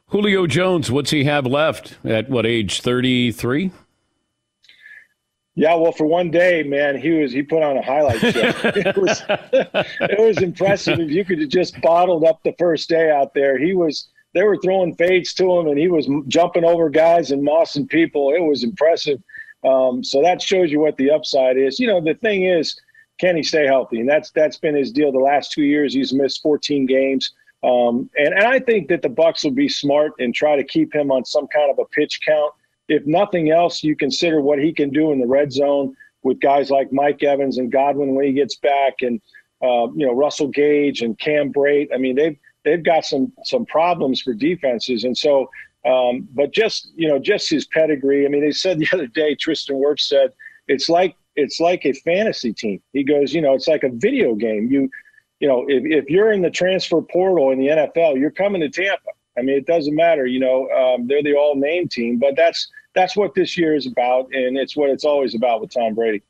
[0.06, 2.80] Julio Jones, what's he have left at what age?
[2.80, 3.70] 33?
[5.56, 8.28] Yeah, well, for one day, man, he was he put on a highlight show.
[8.64, 10.98] it was it was impressive.
[11.00, 14.08] If you could have just bottled up the first day out there, he was.
[14.32, 18.32] They were throwing fades to him, and he was jumping over guys and mossing people.
[18.32, 19.20] It was impressive.
[19.64, 21.78] Um, so that shows you what the upside is.
[21.78, 22.80] You know, the thing is,
[23.18, 24.00] can he stay healthy?
[24.00, 25.92] And that's that's been his deal the last two years.
[25.92, 27.32] He's missed 14 games.
[27.62, 30.94] Um, and, and I think that the Bucs will be smart and try to keep
[30.94, 32.52] him on some kind of a pitch count.
[32.88, 36.70] If nothing else, you consider what he can do in the red zone with guys
[36.70, 39.20] like Mike Evans and Godwin when he gets back, and
[39.62, 41.88] uh, you know Russell Gage and Cam Brate.
[41.94, 45.48] I mean, they've they've got some some problems for defenses, and so.
[45.84, 48.26] Um, but just you know, just his pedigree.
[48.26, 50.32] I mean, they said the other day, Tristan Wirfs said
[50.68, 52.82] it's like it's like a fantasy team.
[52.92, 54.68] He goes, you know, it's like a video game.
[54.70, 54.90] You
[55.40, 58.68] you know, if, if you're in the transfer portal in the NFL, you're coming to
[58.68, 59.10] Tampa.
[59.38, 60.26] I mean, it doesn't matter.
[60.26, 63.86] You know, um, they're the all name team, but that's that's what this year is
[63.86, 66.22] about, and it's what it's always about with Tom Brady.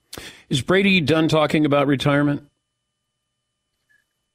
[0.49, 2.50] Is Brady done talking about retirement?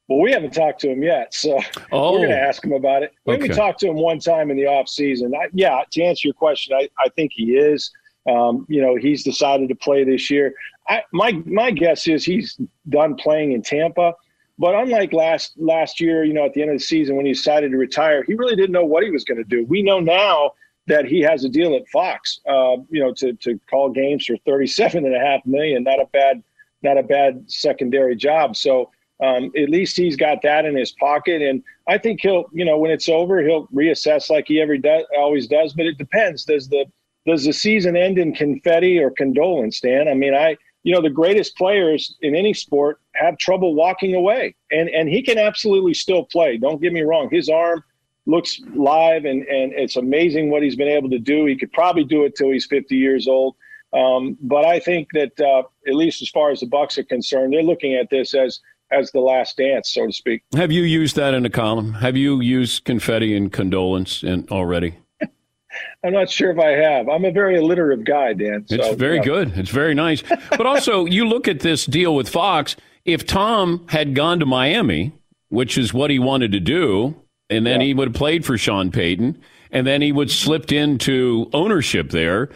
[0.07, 1.59] Well, we haven't talked to him yet, so
[1.91, 2.13] oh.
[2.13, 3.13] we're going to ask him about it.
[3.25, 3.47] We okay.
[3.47, 5.33] talked to him one time in the off season.
[5.35, 7.91] I, yeah, to answer your question, I, I think he is.
[8.27, 10.53] Um, you know, he's decided to play this year.
[10.87, 14.13] I, my my guess is he's done playing in Tampa.
[14.57, 17.33] But unlike last last year, you know, at the end of the season when he
[17.33, 19.65] decided to retire, he really didn't know what he was going to do.
[19.65, 20.51] We know now
[20.87, 22.39] that he has a deal at Fox.
[22.47, 25.99] Uh, you know, to to call games for thirty seven and a half million, not
[25.99, 26.41] a bad
[26.81, 28.55] not a bad secondary job.
[28.55, 28.91] So
[29.23, 32.77] um, at least he's got that in his pocket, and I think he'll you know
[32.77, 35.73] when it's over he'll reassess like he every does always does.
[35.73, 36.43] But it depends.
[36.43, 36.85] Does the
[37.25, 40.07] does the season end in confetti or condolence, Dan?
[40.07, 44.55] I mean, I you know the greatest players in any sport have trouble walking away,
[44.71, 46.57] and and he can absolutely still play.
[46.57, 47.83] Don't get me wrong, his arm
[48.25, 51.45] looks live, and and it's amazing what he's been able to do.
[51.45, 53.55] He could probably do it till he's 50 years old.
[53.93, 57.53] Um, but I think that uh, at least as far as the Bucs are concerned,
[57.53, 58.59] they're looking at this as
[58.91, 60.43] as the last dance, so to speak.
[60.55, 61.93] Have you used that in a column?
[61.93, 64.95] Have you used confetti and condolence in, already?
[66.03, 67.09] I'm not sure if I have.
[67.09, 68.65] I'm a very alliterative guy, Dan.
[68.67, 69.57] So, it's very good.
[69.57, 70.23] It's very nice.
[70.49, 72.75] but also, you look at this deal with Fox.
[73.03, 75.13] If Tom had gone to Miami,
[75.49, 77.15] which is what he wanted to do,
[77.49, 77.87] and then yeah.
[77.87, 79.39] he would have played for Sean Payton,
[79.71, 82.49] and then he would slipped into ownership there.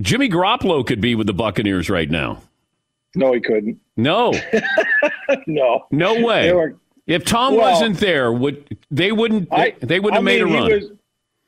[0.00, 2.42] Jimmy Garoppolo could be with the Buccaneers right now.
[3.14, 3.78] No, he couldn't.
[3.96, 4.32] No,
[5.46, 6.52] no, no way.
[6.52, 6.76] Were,
[7.06, 10.60] if Tom well, wasn't there, would they wouldn't I, they wouldn't have made mean, a
[10.60, 10.70] run?
[10.70, 10.90] He was,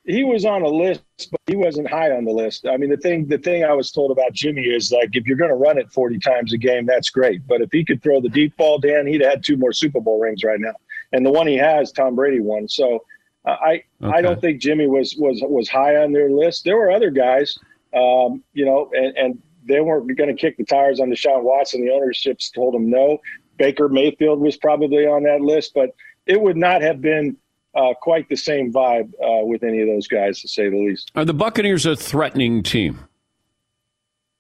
[0.04, 2.66] he was on a list, but he wasn't high on the list.
[2.66, 5.36] I mean, the thing the thing I was told about Jimmy is like if you're
[5.36, 7.46] going to run it 40 times a game, that's great.
[7.46, 10.20] But if he could throw the deep ball, Dan, he'd had two more Super Bowl
[10.20, 10.74] rings right now,
[11.12, 12.68] and the one he has, Tom Brady won.
[12.68, 13.04] So
[13.46, 14.18] uh, I okay.
[14.18, 16.64] I don't think Jimmy was was was high on their list.
[16.64, 17.58] There were other guys,
[17.94, 21.84] um, you know, and, and they weren't going to kick the tires on Deshaun Watson.
[21.84, 23.18] The ownerships told them no.
[23.58, 25.94] Baker Mayfield was probably on that list, but
[26.26, 27.36] it would not have been
[27.74, 31.10] uh, quite the same vibe uh, with any of those guys, to say the least.
[31.14, 32.98] Are the Buccaneers a threatening team?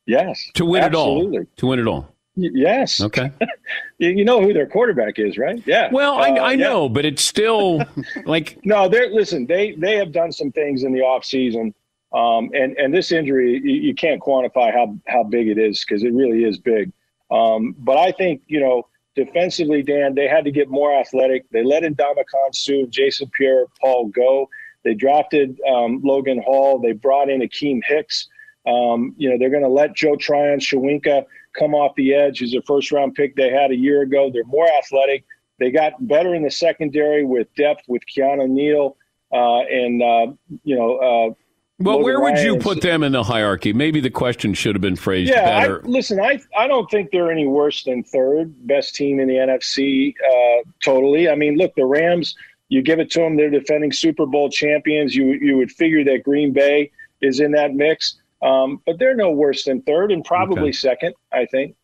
[0.06, 0.50] Yes.
[0.54, 1.38] To win absolutely.
[1.38, 1.46] it all.
[1.56, 2.14] To win it all.
[2.36, 3.00] Y- yes.
[3.00, 3.32] Okay.
[3.98, 5.62] you know who their quarterback is, right?
[5.66, 5.88] Yeah.
[5.92, 6.92] Well, I, uh, I know, yeah.
[6.92, 7.82] but it's still
[8.24, 8.88] like no.
[8.88, 9.46] They're listen.
[9.46, 11.74] They they have done some things in the off season,
[12.12, 16.02] um, and and this injury you, you can't quantify how how big it is because
[16.02, 16.92] it really is big.
[17.30, 21.50] Um, but I think you know defensively, Dan, they had to get more athletic.
[21.50, 24.48] They let Ndamukong Suh, Jason Pierre Paul go.
[24.84, 26.78] They drafted um, Logan Hall.
[26.78, 28.28] They brought in Akiem Hicks.
[28.66, 31.24] Um, you know, they're going to let Joe Tryon-Shoyinka
[31.58, 32.38] come off the edge.
[32.38, 34.30] He's a first round pick they had a year ago.
[34.32, 35.24] They're more athletic.
[35.58, 38.96] They got better in the secondary with depth with Keanu Neal
[39.32, 40.26] uh, and, uh,
[40.64, 41.34] you know, uh,
[41.78, 43.72] well, where would you put them in the hierarchy?
[43.72, 45.82] Maybe the question should have been phrased yeah, better.
[45.84, 49.34] I, listen, I I don't think they're any worse than third best team in the
[49.34, 50.14] NFC.
[50.26, 51.28] Uh, totally.
[51.28, 52.34] I mean, look, the Rams.
[52.68, 55.14] You give it to them; they're defending Super Bowl champions.
[55.14, 59.30] You you would figure that Green Bay is in that mix, um, but they're no
[59.30, 60.72] worse than third and probably okay.
[60.72, 61.14] second.
[61.32, 61.76] I think.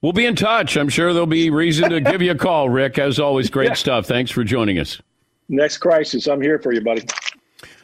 [0.00, 0.76] We'll be in touch.
[0.76, 2.98] I'm sure there'll be reason to give you a call, Rick.
[2.98, 3.74] As always, great yeah.
[3.74, 4.06] stuff.
[4.06, 5.00] Thanks for joining us.
[5.48, 7.02] Next crisis, I'm here for you, buddy.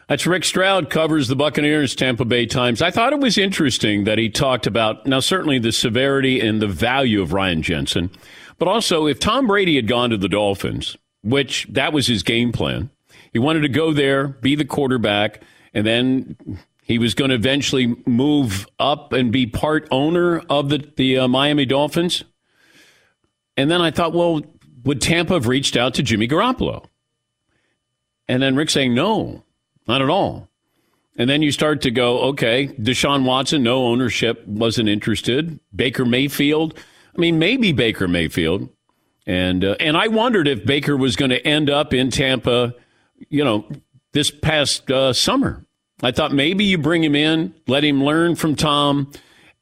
[0.09, 2.83] That's Rick Stroud covers the Buccaneers Tampa Bay Times.
[2.83, 6.69] I thought it was interesting that he talked about now certainly the severity and the
[6.69, 8.11] value of Ryan Jensen,
[8.59, 12.53] but also if Tom Brady had gone to the Dolphins, which that was his game
[12.53, 12.91] plan.
[13.33, 15.43] He wanted to go there, be the quarterback,
[15.73, 16.37] and then
[16.85, 21.29] he was going to eventually move up and be part owner of the the uh,
[21.29, 22.25] Miami Dolphins.
[23.57, 24.43] And then I thought, well,
[24.85, 26.85] would Tampa have reached out to Jimmy Garoppolo?
[28.29, 29.45] And then Rick saying no.
[29.87, 30.49] Not at all.
[31.17, 35.61] And then you start to go, okay, Deshaun Watson, no ownership, wasn't interested.
[35.75, 36.77] Baker Mayfield,
[37.17, 38.69] I mean, maybe Baker Mayfield.
[39.27, 42.75] And uh, and I wondered if Baker was going to end up in Tampa,
[43.31, 43.67] you know,
[44.13, 45.65] this past uh, summer.
[46.03, 49.11] I thought maybe you bring him in, let him learn from Tom,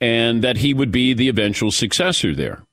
[0.00, 2.64] and that he would be the eventual successor there.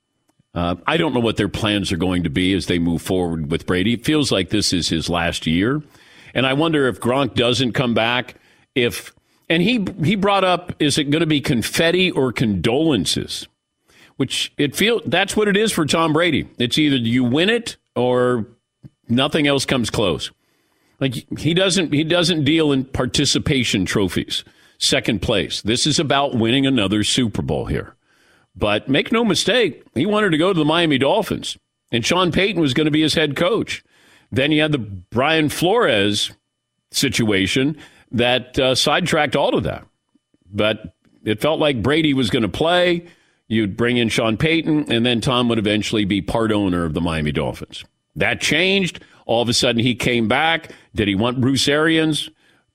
[0.55, 3.51] Uh, I don't know what their plans are going to be as they move forward
[3.51, 3.93] with Brady.
[3.93, 5.83] It feels like this is his last year.
[6.33, 8.35] And I wonder if Gronk doesn't come back,
[8.75, 9.13] if
[9.49, 13.47] and he he brought up is it going to be confetti or condolences?
[14.17, 16.47] Which it feel that's what it is for Tom Brady.
[16.57, 18.45] It's either you win it or
[19.07, 20.31] nothing else comes close.
[20.99, 24.43] Like he doesn't he doesn't deal in participation trophies.
[24.77, 25.61] Second place.
[25.61, 27.95] This is about winning another Super Bowl here.
[28.55, 31.57] But make no mistake, he wanted to go to the Miami Dolphins,
[31.91, 33.83] and Sean Payton was going to be his head coach.
[34.31, 36.31] Then you had the Brian Flores
[36.91, 37.77] situation
[38.11, 39.85] that uh, sidetracked all of that.
[40.51, 43.05] But it felt like Brady was going to play.
[43.47, 47.01] You'd bring in Sean Payton, and then Tom would eventually be part owner of the
[47.01, 47.83] Miami Dolphins.
[48.15, 49.03] That changed.
[49.25, 50.71] All of a sudden, he came back.
[50.95, 52.29] Did he want Bruce Arians?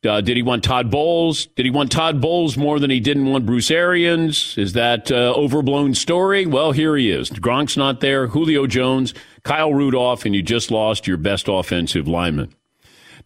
[0.05, 1.47] Uh, did he want Todd Bowles?
[1.47, 4.57] Did he want Todd Bowles more than he didn't want Bruce Arians?
[4.59, 6.45] Is that uh, overblown story?
[6.45, 7.31] Well, here he is.
[7.31, 8.27] Gronk's not there.
[8.27, 9.15] Julio Jones,
[9.45, 12.53] Kyle Rudolph, and you just lost your best offensive lineman.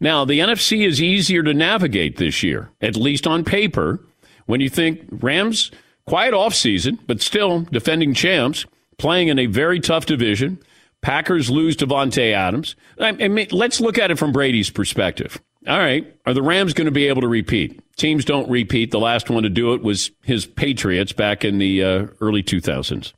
[0.01, 4.01] Now, the NFC is easier to navigate this year, at least on paper,
[4.47, 5.71] when you think Rams,
[6.07, 8.65] quiet offseason, but still defending champs,
[8.99, 10.59] playing in a very tough division.
[11.01, 12.75] Packers lose to Davante Adams.
[12.99, 15.41] I mean, let's look at it from Brady's perspective.
[15.67, 17.81] All right, are the Rams going to be able to repeat?
[17.97, 18.91] Teams don't repeat.
[18.91, 23.13] The last one to do it was his Patriots back in the uh, early 2000s.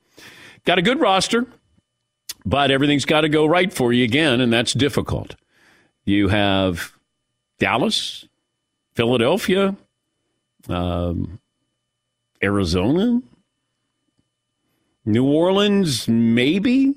[0.64, 1.46] Got a good roster,
[2.45, 5.36] but everything's got to go right for you again, and that's difficult.
[6.05, 6.93] You have
[7.59, 8.26] Dallas,
[8.95, 9.76] Philadelphia,
[10.68, 11.41] um,
[12.43, 13.22] Arizona,
[15.05, 16.95] New Orleans, maybe.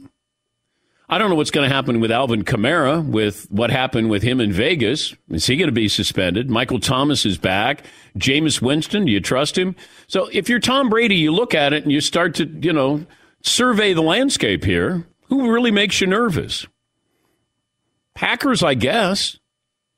[1.09, 4.39] I don't know what's going to happen with Alvin Kamara, with what happened with him
[4.39, 5.13] in Vegas.
[5.29, 6.49] Is he going to be suspended?
[6.49, 7.85] Michael Thomas is back.
[8.17, 9.75] Jameis Winston, do you trust him?
[10.07, 13.05] So if you're Tom Brady, you look at it and you start to, you know,
[13.41, 15.05] survey the landscape here.
[15.33, 16.67] Who really makes you nervous?
[18.13, 19.39] Packers, I guess,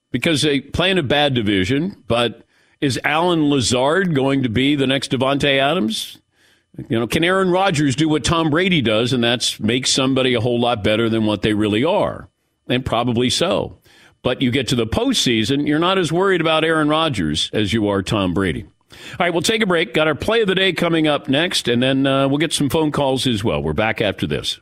[0.09, 2.01] because they play in a bad division.
[2.07, 2.45] But
[2.79, 6.19] is Allen Lazard going to be the next Davante Adams?
[6.87, 10.39] You know, can Aaron Rodgers do what Tom Brady does, and that's make somebody a
[10.39, 12.29] whole lot better than what they really are?
[12.69, 13.77] And probably so.
[14.21, 17.89] But you get to the postseason, you're not as worried about Aaron Rodgers as you
[17.89, 18.63] are Tom Brady.
[18.63, 19.93] All right, we'll take a break.
[19.93, 22.69] Got our play of the day coming up next, and then uh, we'll get some
[22.69, 23.61] phone calls as well.
[23.61, 24.61] We're back after this.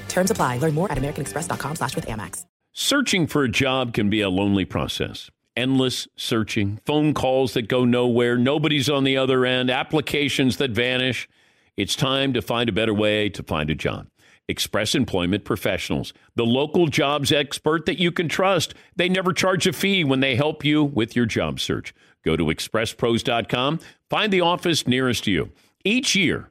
[0.11, 0.59] Terms apply.
[0.59, 2.45] Learn more at americanexpress.com slash with Amex.
[2.73, 5.29] Searching for a job can be a lonely process.
[5.57, 11.27] Endless searching, phone calls that go nowhere, nobody's on the other end, applications that vanish.
[11.75, 14.07] It's time to find a better way to find a job.
[14.47, 18.73] Express Employment Professionals, the local jobs expert that you can trust.
[18.95, 21.93] They never charge a fee when they help you with your job search.
[22.23, 25.51] Go to expresspros.com, find the office nearest to you.
[25.83, 26.50] Each year,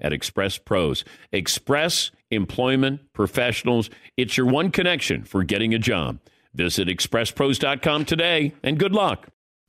[0.00, 1.04] at Express Pros.
[1.32, 3.90] Express Employment Professionals.
[4.16, 6.18] It's your one connection for getting a job.
[6.54, 9.28] Visit expresspros.com today and good luck.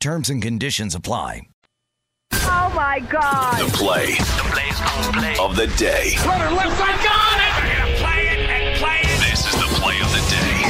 [0.00, 1.42] Terms and conditions apply.
[2.30, 3.58] Oh my God!
[3.58, 6.14] The play, the plays on play of the day.
[6.24, 7.40] Runner left side, gone!
[7.66, 9.18] And play it and play it.
[9.26, 10.62] This is the play of the day.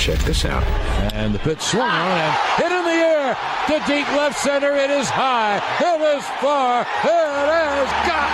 [0.00, 0.64] Check this out.
[1.12, 4.74] And the pitch swung on and hit in the air to deep left center.
[4.74, 5.60] It is high.
[5.76, 6.86] It is far.
[7.04, 7.48] It
[7.84, 8.32] is got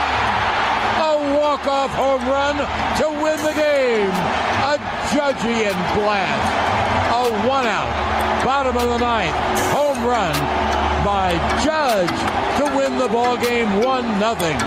[1.11, 2.59] a walk-off home run
[3.03, 4.14] to win the game.
[4.62, 4.78] A
[5.11, 6.70] Judgian blast.
[7.11, 9.34] A one-out bottom of the ninth.
[9.72, 10.34] Home run
[11.05, 11.32] by
[11.64, 12.11] Judge
[12.59, 14.59] to win the ball game one nothing.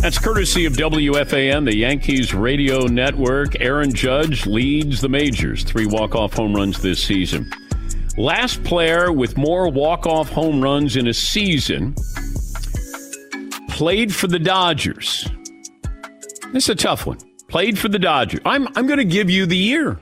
[0.00, 3.60] That's courtesy of WFAN, the Yankees radio network.
[3.60, 7.50] Aaron Judge leads the majors, three walk-off home runs this season.
[8.16, 11.94] Last player with more walk-off home runs in a season
[13.68, 15.28] played for the Dodgers.
[16.52, 17.18] This is a tough one.
[17.48, 18.40] Played for the Dodgers.
[18.44, 19.98] I'm I'm going to give you the year.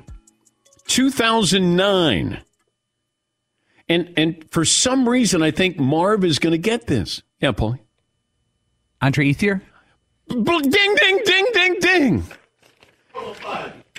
[0.89, 2.43] 2009.
[3.93, 7.23] And and for some reason, I think Marv is going to get this.
[7.41, 7.77] Yeah, Paul.
[9.01, 9.61] Andre Ethier.
[10.29, 12.25] Ding, ding, ding, ding, ding.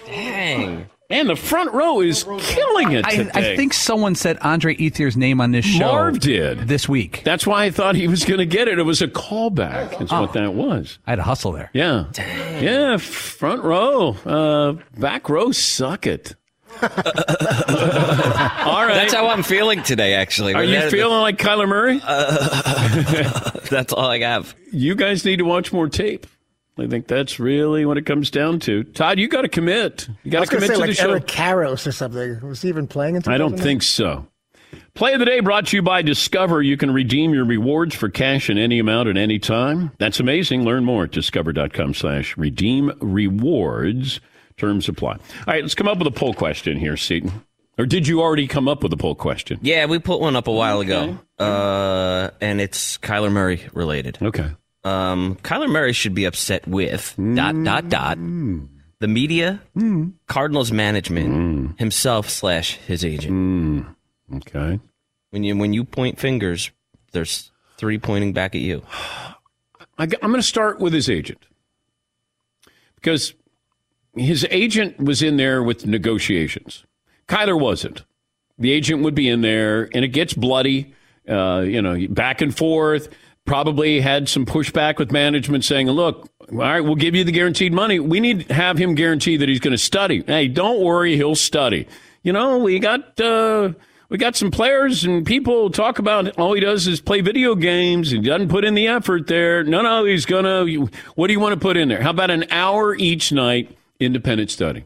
[0.06, 0.86] Dang.
[1.10, 3.54] And the front row is killing it I, today.
[3.54, 5.80] I think someone said Andre Ethier's name on this show.
[5.86, 7.22] Marv did this week.
[7.24, 8.80] That's why I thought he was going to get it.
[8.80, 10.02] It was a callback.
[10.02, 10.22] Is Oh.
[10.22, 10.98] what that was.
[11.06, 11.70] I had a hustle there.
[11.74, 12.06] Yeah.
[12.18, 12.98] Yeah.
[12.98, 14.16] Front row.
[14.26, 15.52] Uh, back row.
[15.52, 16.36] Suck it.
[16.84, 18.94] All right.
[18.96, 20.54] That's how I'm feeling today, actually.
[20.54, 22.00] Are you That- feeling like Kyler Murray?
[22.04, 24.56] Uh, that's all I have.
[24.72, 26.28] You guys need to watch more tape.
[26.78, 28.84] I think that's really what it comes down to.
[28.84, 30.08] Todd, you got to commit.
[30.24, 31.12] You got to going to commit say to like the show.
[31.12, 32.40] Eric Karros or something.
[32.42, 34.28] Was he even playing in I don't think so.
[34.96, 36.64] Play of the day brought to you by Discover.
[36.64, 39.92] You can redeem your rewards for cash in any amount at any time.
[40.00, 40.66] That's amazing.
[40.66, 44.20] Learn more at discover.com slash redeem rewards.
[44.58, 45.14] Terms apply.
[45.14, 47.44] All right, let's come up with a poll question here, Seton.
[47.78, 49.60] Or did you already come up with a poll question?
[49.62, 54.20] Yeah, we put one up a while ago, uh, and it's Kyler Murray related.
[54.22, 54.52] Okay.
[54.84, 58.18] Um, Kyler Murray should be upset with dot dot dot
[59.04, 59.62] the media,
[60.28, 63.86] Cardinals management, himself slash his agent.
[64.34, 64.80] Okay.
[65.32, 66.72] When you when you point fingers,
[67.12, 68.84] there's three pointing back at you.
[69.98, 71.46] I, am going to start with his agent
[72.96, 73.34] because
[74.16, 76.86] his agent was in there with negotiations.
[77.28, 78.04] Kyler wasn't.
[78.58, 80.94] The agent would be in there, and it gets bloody.
[81.28, 83.08] Uh, you know, back and forth.
[83.46, 87.74] Probably had some pushback with management saying, "Look, all right, we'll give you the guaranteed
[87.74, 88.00] money.
[88.00, 90.24] We need to have him guarantee that he's going to study.
[90.26, 91.88] Hey, don't worry, he'll study.
[92.24, 93.74] You know, we got." Uh,
[94.10, 98.14] we got some players and people talk about all he does is play video games.
[98.14, 99.64] and doesn't put in the effort there.
[99.64, 100.66] No, no, he's gonna.
[101.16, 102.00] What do you want to put in there?
[102.00, 104.86] How about an hour each night, independent study?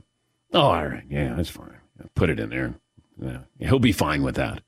[0.54, 1.78] Oh, all right, yeah, that's fine.
[2.16, 2.76] Put it in there.
[3.22, 4.62] Yeah, he'll be fine with that.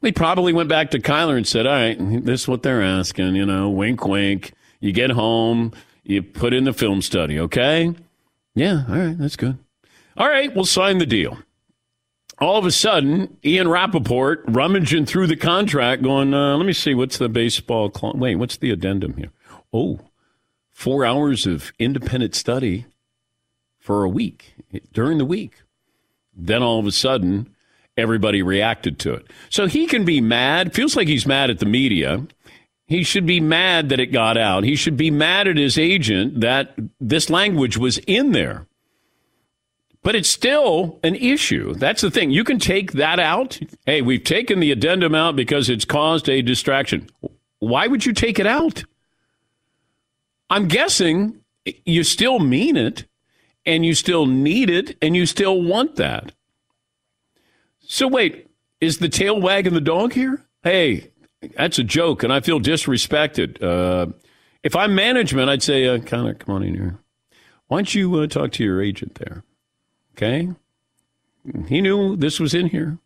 [0.00, 3.34] He probably went back to Kyler and said, "All right, this is what they're asking.
[3.34, 4.52] You know, wink, wink.
[4.80, 5.72] You get home,
[6.04, 7.92] you put in the film study, okay?
[8.54, 9.58] Yeah, all right, that's good.
[10.16, 11.38] All right, we'll sign the deal."
[12.40, 16.94] all of a sudden, Ian Rapoport rummaging through the contract, going, uh, let me see,
[16.94, 17.92] what's the baseball?
[17.92, 19.30] Cl- Wait, what's the addendum here?
[19.72, 20.00] Oh,
[20.70, 22.86] four hours of independent study
[23.88, 24.54] for a week,
[24.92, 25.62] during the week.
[26.36, 27.48] Then all of a sudden,
[27.96, 29.26] everybody reacted to it.
[29.48, 32.26] So he can be mad, feels like he's mad at the media.
[32.84, 34.62] He should be mad that it got out.
[34.62, 38.66] He should be mad at his agent that this language was in there.
[40.02, 41.72] But it's still an issue.
[41.72, 42.30] That's the thing.
[42.30, 43.58] You can take that out.
[43.86, 47.08] Hey, we've taken the addendum out because it's caused a distraction.
[47.60, 48.84] Why would you take it out?
[50.50, 51.40] I'm guessing
[51.86, 53.07] you still mean it
[53.68, 56.32] and you still need it and you still want that.
[57.80, 58.48] So, wait,
[58.80, 60.42] is the tail wagging the dog here?
[60.62, 61.10] Hey,
[61.54, 63.62] that's a joke and I feel disrespected.
[63.62, 64.12] Uh,
[64.62, 66.98] if I'm management, I'd say, uh, of, come on in here.
[67.66, 69.44] Why don't you uh, talk to your agent there?
[70.16, 70.48] Okay.
[71.68, 72.98] He knew this was in here.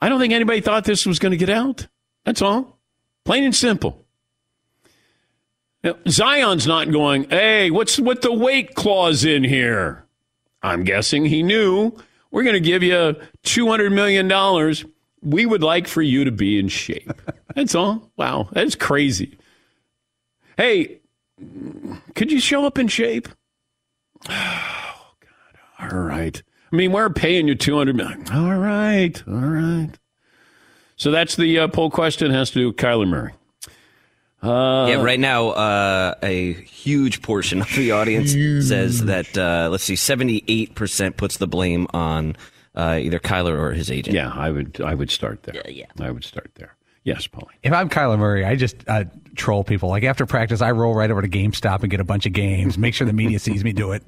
[0.00, 1.88] I don't think anybody thought this was going to get out.
[2.24, 2.78] That's all.
[3.24, 4.06] Plain and simple.
[6.08, 10.04] Zion's not going, hey, what's with the weight clause in here?
[10.62, 11.96] I'm guessing he knew
[12.30, 14.86] we're going to give you $200 million
[15.22, 17.12] We would like for you to be in shape.
[17.54, 18.10] That's all.
[18.16, 19.36] Wow, that's crazy.
[20.56, 21.00] Hey,
[22.14, 23.28] could you show up in shape?
[24.28, 25.90] Oh God!
[25.92, 26.40] All right.
[26.72, 28.24] I mean, we're paying you two hundred million.
[28.32, 29.90] All right, all right.
[30.94, 32.30] So that's the uh, poll question.
[32.30, 33.32] It has to do with Kyler Murray.
[34.42, 38.32] Uh, yeah, right now, uh, a huge portion of the audience
[38.66, 42.36] says that, uh, let's see, 78% puts the blame on
[42.74, 44.14] uh, either Kyler or his agent.
[44.14, 45.54] Yeah, I would I would start there.
[45.66, 46.06] Yeah, yeah.
[46.06, 46.76] I would start there.
[47.04, 47.48] Yes, Paulie.
[47.62, 49.88] If I'm Kyler Murray, I just uh, troll people.
[49.88, 52.78] Like after practice, I roll right over to GameStop and get a bunch of games.
[52.78, 54.02] Make sure the media sees me do it.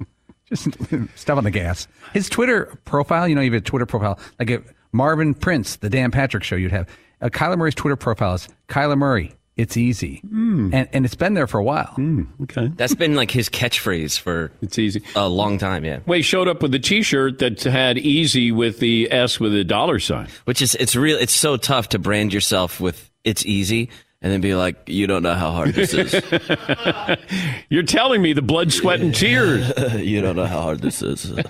[0.47, 0.69] Just
[1.15, 1.87] step on the gas.
[2.13, 4.61] His Twitter profile, you know, you have a Twitter profile like if
[4.91, 6.87] Marvin Prince, the Dan Patrick Show, you'd have.
[7.21, 9.33] Uh, Kyler Murray's Twitter profile is Kyler Murray.
[9.55, 10.71] It's easy, Hmm.
[10.73, 11.95] and and it's been there for a while.
[12.41, 15.85] okay, That's been like his catchphrase for it's easy a long time.
[15.85, 19.53] Yeah, Well, he showed up with a T-shirt that had "easy" with the S with
[19.53, 20.27] a dollar sign.
[20.45, 21.17] which is it's real.
[21.19, 23.89] It's so tough to brand yourself with "it's easy"
[24.23, 26.13] and then be like, "You don't know how hard this is."
[27.69, 29.71] You're telling me the blood, sweat, and tears.
[29.99, 31.31] you don't know how hard this is.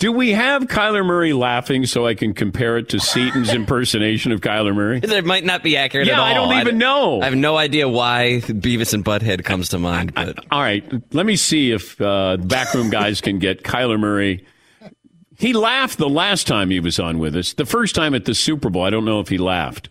[0.00, 4.40] Do we have Kyler Murray laughing so I can compare it to Seton's impersonation of
[4.40, 5.00] Kyler Murray?
[5.10, 6.24] That might not be accurate Yeah, at all.
[6.24, 7.20] I don't even know.
[7.20, 10.14] I have no idea why Beavis and Butthead comes to mind.
[10.14, 10.82] But All right,
[11.12, 14.46] let me see if uh, backroom guys can get Kyler Murray.
[15.36, 17.52] He laughed the last time he was on with us.
[17.52, 19.90] The first time at the Super Bowl, I don't know if he laughed.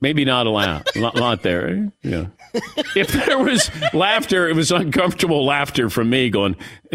[0.00, 1.68] Maybe not a laugh, lot, lot there.
[1.68, 1.86] eh?
[2.02, 2.26] Yeah.
[2.96, 6.56] If there was laughter, it was uncomfortable laughter from me going.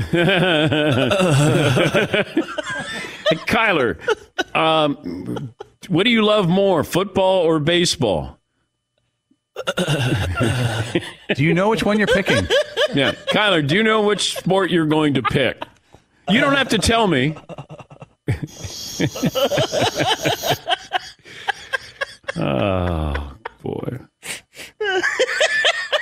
[3.47, 3.97] Kyler,
[4.55, 5.53] um,
[5.88, 8.38] what do you love more, football or baseball?
[9.76, 12.47] Do you know which one you're picking?
[12.93, 15.64] Yeah, Kyler, do you know which sport you're going to pick?
[16.30, 17.36] You don't have to tell me.
[22.38, 23.99] oh boy.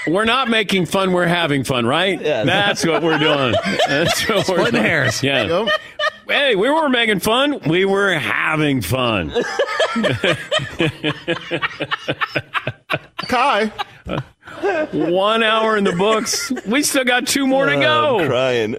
[0.10, 2.20] We're not making fun, we're having fun, right?
[2.22, 2.44] Yeah.
[2.44, 3.54] That's what we're doing.
[3.88, 4.84] That's what we're doing.
[4.84, 5.24] hairs.
[5.24, 5.68] Yeah.
[6.28, 9.30] Hey, we weren't making fun, we were having fun.
[13.28, 13.72] Kai.
[14.92, 16.52] One hour in the books.
[16.66, 18.28] We still got two more to oh, go.
[18.28, 18.78] crying.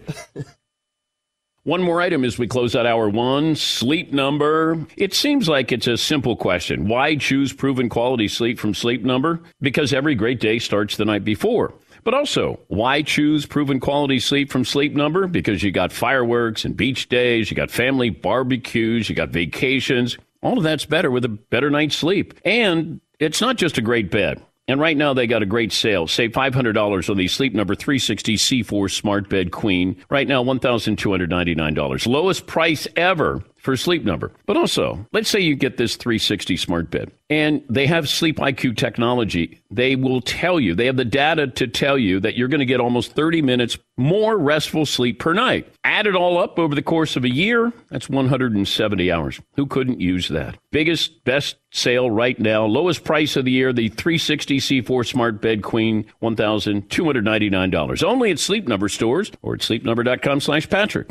[1.65, 4.79] One more item as we close out hour one sleep number.
[4.97, 6.89] It seems like it's a simple question.
[6.89, 9.43] Why choose proven quality sleep from Sleep Number?
[9.61, 11.75] Because every great day starts the night before.
[12.03, 15.27] But also, why choose proven quality sleep from Sleep Number?
[15.27, 20.17] Because you got fireworks and beach days, you got family barbecues, you got vacations.
[20.43, 22.41] All of that's better with a better night's sleep.
[22.43, 24.43] And it's not just a great bed.
[24.69, 26.07] And right now they got a great sale.
[26.07, 29.97] Save $500 on the Sleep Number 360 C4 Smart Bed Queen.
[30.09, 32.07] Right now $1,299.
[32.07, 34.33] Lowest price ever for Sleep Number.
[34.47, 38.77] But also, let's say you get this 360 smart bed and they have Sleep IQ
[38.77, 39.61] technology.
[39.71, 42.67] They will tell you, they have the data to tell you that you're going to
[42.67, 45.73] get almost 30 minutes more restful sleep per night.
[45.85, 49.41] Add it all up over the course of a year, that's 170 hours.
[49.57, 50.57] Who couldn't use that?
[50.73, 55.63] Biggest, best sale right now, lowest price of the year, the 360 C4 Smart Bed
[55.63, 58.03] Queen, $1,299.
[58.03, 61.11] Only at Sleep Number stores or at sleepnumber.com slash Patrick.